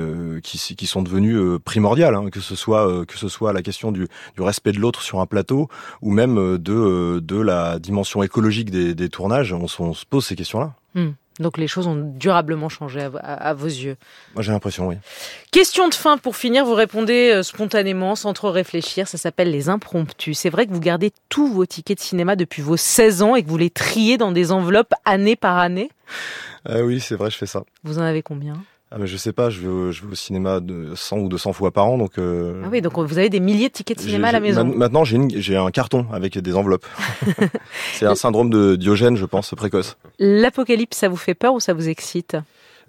qui, 0.42 0.76
qui 0.76 0.86
sont 0.86 1.02
devenues 1.02 1.58
primordiales, 1.60 2.16
hein, 2.16 2.30
que 2.30 2.40
ce 2.40 2.56
soit 2.56 3.06
que 3.06 3.16
ce 3.16 3.28
soit 3.28 3.52
la 3.52 3.62
question 3.62 3.92
du, 3.92 4.08
du 4.36 4.42
respect 4.42 4.72
de 4.72 4.80
l'autre 4.80 5.02
sur 5.02 5.20
un 5.20 5.26
plateau, 5.26 5.68
ou 6.02 6.10
même 6.10 6.58
de 6.58 7.20
de 7.20 7.40
la 7.40 7.78
dimension 7.78 8.22
écologique 8.22 8.70
des, 8.70 8.94
des 8.94 9.08
tournages. 9.08 9.52
On, 9.52 9.66
on, 9.78 9.94
se 9.94 10.04
pose 10.04 10.26
ces 10.26 10.34
questions-là. 10.34 10.74
Hmm. 10.94 11.10
Donc 11.38 11.56
les 11.56 11.68
choses 11.68 11.86
ont 11.86 11.96
durablement 11.96 12.68
changé 12.68 13.08
à, 13.22 13.54
vos 13.54 13.66
yeux. 13.66 13.96
Moi 14.34 14.42
j'ai 14.42 14.52
l'impression, 14.52 14.88
oui. 14.88 14.96
Question 15.50 15.88
de 15.88 15.94
fin 15.94 16.18
pour 16.18 16.36
finir, 16.36 16.64
vous 16.64 16.74
répondez 16.74 17.30
euh, 17.32 17.42
spontanément, 17.42 18.14
sans 18.14 18.32
trop 18.32 18.50
réfléchir, 18.50 19.08
ça 19.08 19.16
s'appelle 19.16 19.50
les 19.50 19.68
impromptus. 19.68 20.38
C'est 20.38 20.50
vrai 20.50 20.66
que 20.66 20.72
vous 20.72 20.80
gardez 20.80 21.12
tous 21.28 21.46
vos 21.46 21.64
tickets 21.64 21.98
de 21.98 22.02
cinéma 22.02 22.36
depuis 22.36 22.62
vos 22.62 22.76
16 22.76 23.22
ans 23.22 23.36
et 23.36 23.42
que 23.42 23.48
vous 23.48 23.56
les 23.56 23.70
triez 23.70 24.18
dans 24.18 24.32
des 24.32 24.52
enveloppes 24.52 24.92
année 25.04 25.36
par 25.36 25.58
année? 25.58 25.90
Euh, 26.68 26.82
Oui, 26.82 27.00
c'est 27.00 27.14
vrai, 27.14 27.30
je 27.30 27.38
fais 27.38 27.46
ça. 27.46 27.62
Vous 27.84 27.98
en 27.98 28.02
avez 28.02 28.22
combien? 28.22 28.62
Ah 28.92 28.96
mais 28.98 29.06
je 29.06 29.16
sais 29.16 29.32
pas, 29.32 29.50
je 29.50 29.60
vais, 29.60 29.68
au- 29.68 29.92
je 29.92 30.02
vais 30.04 30.10
au 30.10 30.14
cinéma 30.16 30.58
de 30.58 30.94
100 30.96 31.18
ou 31.18 31.28
200 31.28 31.52
fois 31.52 31.70
par 31.70 31.86
an, 31.86 31.96
donc. 31.96 32.18
euh, 32.18 32.60
Ah 32.64 32.68
oui, 32.72 32.80
donc 32.82 32.98
vous 32.98 33.18
avez 33.18 33.28
des 33.28 33.38
milliers 33.38 33.68
de 33.68 33.72
tickets 33.72 33.98
de 33.98 34.02
cinéma 34.02 34.28
à 34.28 34.32
la 34.32 34.40
maison. 34.40 34.64
ma- 34.64 34.74
Maintenant, 34.74 35.04
j'ai 35.04 35.56
un 35.56 35.70
carton 35.70 36.06
avec 36.12 36.36
des 36.36 36.56
enveloppes. 36.56 36.86
C'est 37.94 38.06
un 38.06 38.16
syndrome 38.16 38.50
de 38.50 38.74
Diogène, 38.74 39.14
je 39.16 39.26
pense, 39.26 39.54
précoce. 39.54 39.96
L'apocalypse, 40.18 40.96
ça 40.96 41.08
vous 41.08 41.16
fait 41.16 41.34
peur 41.34 41.54
ou 41.54 41.60
ça 41.60 41.72
vous 41.72 41.88
excite? 41.88 42.36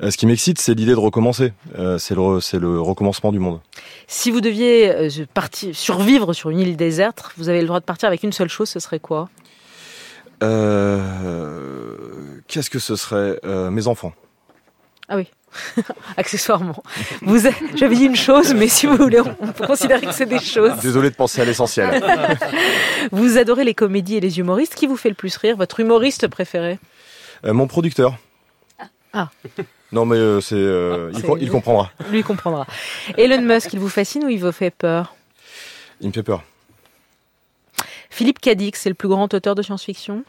Euh, 0.01 0.09
ce 0.09 0.17
qui 0.17 0.25
m'excite, 0.25 0.59
c'est 0.59 0.73
l'idée 0.73 0.93
de 0.93 0.97
recommencer. 0.97 1.53
Euh, 1.77 1.99
c'est 1.99 2.15
le, 2.15 2.39
c'est 2.39 2.57
le 2.57 2.81
recommencement 2.81 3.31
du 3.31 3.37
monde. 3.37 3.59
Si 4.07 4.31
vous 4.31 4.41
deviez 4.41 4.95
partir, 5.35 5.75
survivre 5.75 6.33
sur 6.33 6.49
une 6.49 6.59
île 6.59 6.75
déserte, 6.77 7.23
vous 7.37 7.49
avez 7.49 7.61
le 7.61 7.67
droit 7.67 7.79
de 7.79 7.85
partir 7.85 8.07
avec 8.07 8.23
une 8.23 8.31
seule 8.31 8.49
chose, 8.49 8.69
ce 8.69 8.79
serait 8.79 8.99
quoi? 8.99 9.29
Qu'est-ce 12.47 12.69
que 12.71 12.79
ce 12.79 12.95
serait? 12.95 13.39
Mes 13.69 13.85
enfants. 13.87 14.13
Accessoirement. 16.17 16.83
Vous, 17.21 17.37
j'avais 17.75 17.95
dit 17.95 18.05
une 18.05 18.15
chose, 18.15 18.53
mais 18.53 18.67
si 18.67 18.85
vous 18.85 18.97
voulez, 18.97 19.19
on 19.21 19.51
peut 19.51 19.65
considérer 19.65 20.05
que 20.05 20.13
c'est 20.13 20.25
des 20.25 20.39
choses. 20.39 20.79
Désolé 20.81 21.09
de 21.09 21.15
penser 21.15 21.41
à 21.41 21.45
l'essentiel. 21.45 22.03
Vous 23.11 23.37
adorez 23.37 23.63
les 23.63 23.73
comédies 23.73 24.17
et 24.17 24.19
les 24.19 24.39
humoristes. 24.39 24.75
Qui 24.75 24.87
vous 24.87 24.97
fait 24.97 25.09
le 25.09 25.15
plus 25.15 25.35
rire? 25.37 25.57
Votre 25.57 25.79
humoriste 25.79 26.27
préféré? 26.27 26.79
Euh, 27.45 27.53
mon 27.53 27.67
producteur. 27.67 28.17
Ah. 29.13 29.29
Non 29.91 30.05
mais 30.05 30.15
euh, 30.15 30.39
c'est, 30.39 30.55
euh, 30.55 31.11
il 31.41 31.49
comprendra. 31.49 31.91
Lui 32.09 32.23
comprendra. 32.23 32.65
Elon 33.17 33.41
Musk, 33.41 33.73
il 33.73 33.79
vous 33.79 33.89
fascine 33.89 34.23
ou 34.23 34.29
il 34.29 34.39
vous 34.39 34.53
fait 34.53 34.71
peur? 34.71 35.15
Il 35.99 36.07
me 36.07 36.13
fait 36.13 36.23
peur. 36.23 36.43
Philippe 38.09 38.39
Cadix, 38.39 38.79
c'est 38.79 38.89
le 38.89 38.95
plus 38.95 39.09
grand 39.09 39.33
auteur 39.33 39.55
de 39.55 39.61
science-fiction? 39.61 40.23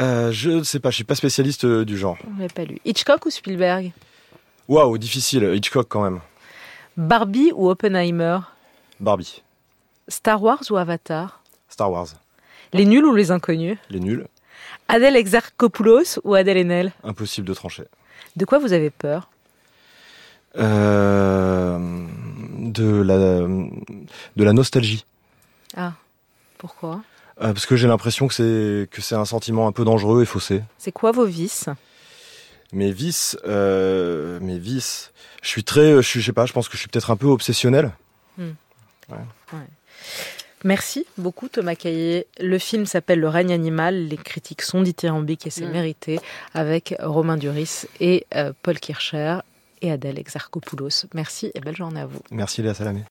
Euh, 0.00 0.30
je 0.30 0.50
ne 0.50 0.62
sais 0.62 0.78
pas, 0.78 0.90
je 0.90 0.96
suis 0.96 1.04
pas 1.04 1.14
spécialiste 1.16 1.64
euh, 1.64 1.84
du 1.84 1.98
genre. 1.98 2.18
On 2.36 2.40
l'a 2.40 2.48
pas 2.48 2.64
lu. 2.64 2.78
Hitchcock 2.84 3.26
ou 3.26 3.30
Spielberg? 3.30 3.92
Waouh, 4.68 4.96
difficile. 4.98 5.44
Hitchcock 5.54 5.86
quand 5.88 6.02
même. 6.02 6.20
Barbie 6.96 7.52
ou 7.54 7.68
Oppenheimer? 7.68 8.38
Barbie. 9.00 9.42
Star 10.08 10.42
Wars 10.42 10.62
ou 10.70 10.76
Avatar? 10.76 11.42
Star 11.68 11.90
Wars. 11.90 12.08
Les 12.72 12.84
nuls 12.84 13.04
ou 13.04 13.14
les 13.14 13.30
inconnus? 13.30 13.78
Les 13.90 14.00
nuls. 14.00 14.26
Adèle 14.88 15.16
Exarchopoulos 15.16 16.20
ou 16.24 16.34
Adèle 16.34 16.58
Haenel? 16.58 16.92
Impossible 17.02 17.46
de 17.46 17.54
trancher. 17.54 17.84
De 18.36 18.44
quoi 18.44 18.58
vous 18.58 18.72
avez 18.72 18.90
peur? 18.90 19.28
Euh, 20.56 21.78
de 22.58 23.02
la 23.02 23.18
de 24.36 24.44
la 24.44 24.52
nostalgie. 24.52 25.04
Ah, 25.76 25.92
pourquoi? 26.56 27.02
Euh, 27.40 27.52
parce 27.52 27.66
que 27.66 27.76
j'ai 27.76 27.86
l'impression 27.88 28.26
que 28.26 28.34
c'est 28.34 28.88
que 28.90 29.00
c'est 29.00 29.14
un 29.14 29.24
sentiment 29.24 29.66
un 29.68 29.72
peu 29.72 29.84
dangereux 29.84 30.22
et 30.22 30.26
faussé. 30.26 30.62
C'est 30.78 30.90
quoi 30.92 31.12
vos 31.12 31.24
vices? 31.24 31.68
Mes 32.72 32.90
vices, 32.92 33.38
euh, 33.46 34.38
mes 34.40 34.58
vices. 34.58 35.12
Je 35.42 35.48
suis 35.48 35.62
très, 35.64 35.92
je 35.96 36.00
suis, 36.00 36.20
je 36.20 36.26
sais 36.26 36.32
pas, 36.32 36.46
je 36.46 36.52
pense 36.52 36.68
que 36.68 36.74
je 36.74 36.80
suis 36.80 36.88
peut-être 36.88 37.10
un 37.12 37.16
peu 37.16 37.26
obsessionnel. 37.28 37.92
Merci 40.64 41.06
beaucoup 41.16 41.48
Thomas 41.48 41.76
Caillé. 41.76 42.26
Le 42.40 42.58
film 42.58 42.84
s'appelle 42.84 43.20
Le 43.20 43.28
règne 43.28 43.52
animal. 43.52 44.08
Les 44.08 44.16
critiques 44.16 44.62
sont 44.62 44.82
dithyrambiques 44.82 45.46
et 45.46 45.50
c'est 45.50 45.66
Mm. 45.66 45.70
mérité 45.72 46.20
avec 46.52 46.96
Romain 47.00 47.36
Duris 47.36 47.84
et 48.00 48.26
euh, 48.34 48.52
Paul 48.62 48.80
Kircher 48.80 49.38
et 49.80 49.92
Adèle 49.92 50.18
Exarchopoulos. 50.18 51.06
Merci 51.14 51.52
et 51.54 51.60
belle 51.60 51.76
journée 51.76 52.00
à 52.00 52.06
vous. 52.06 52.18
Merci 52.32 52.62
Léa 52.62 52.74
Salamé. 52.74 53.04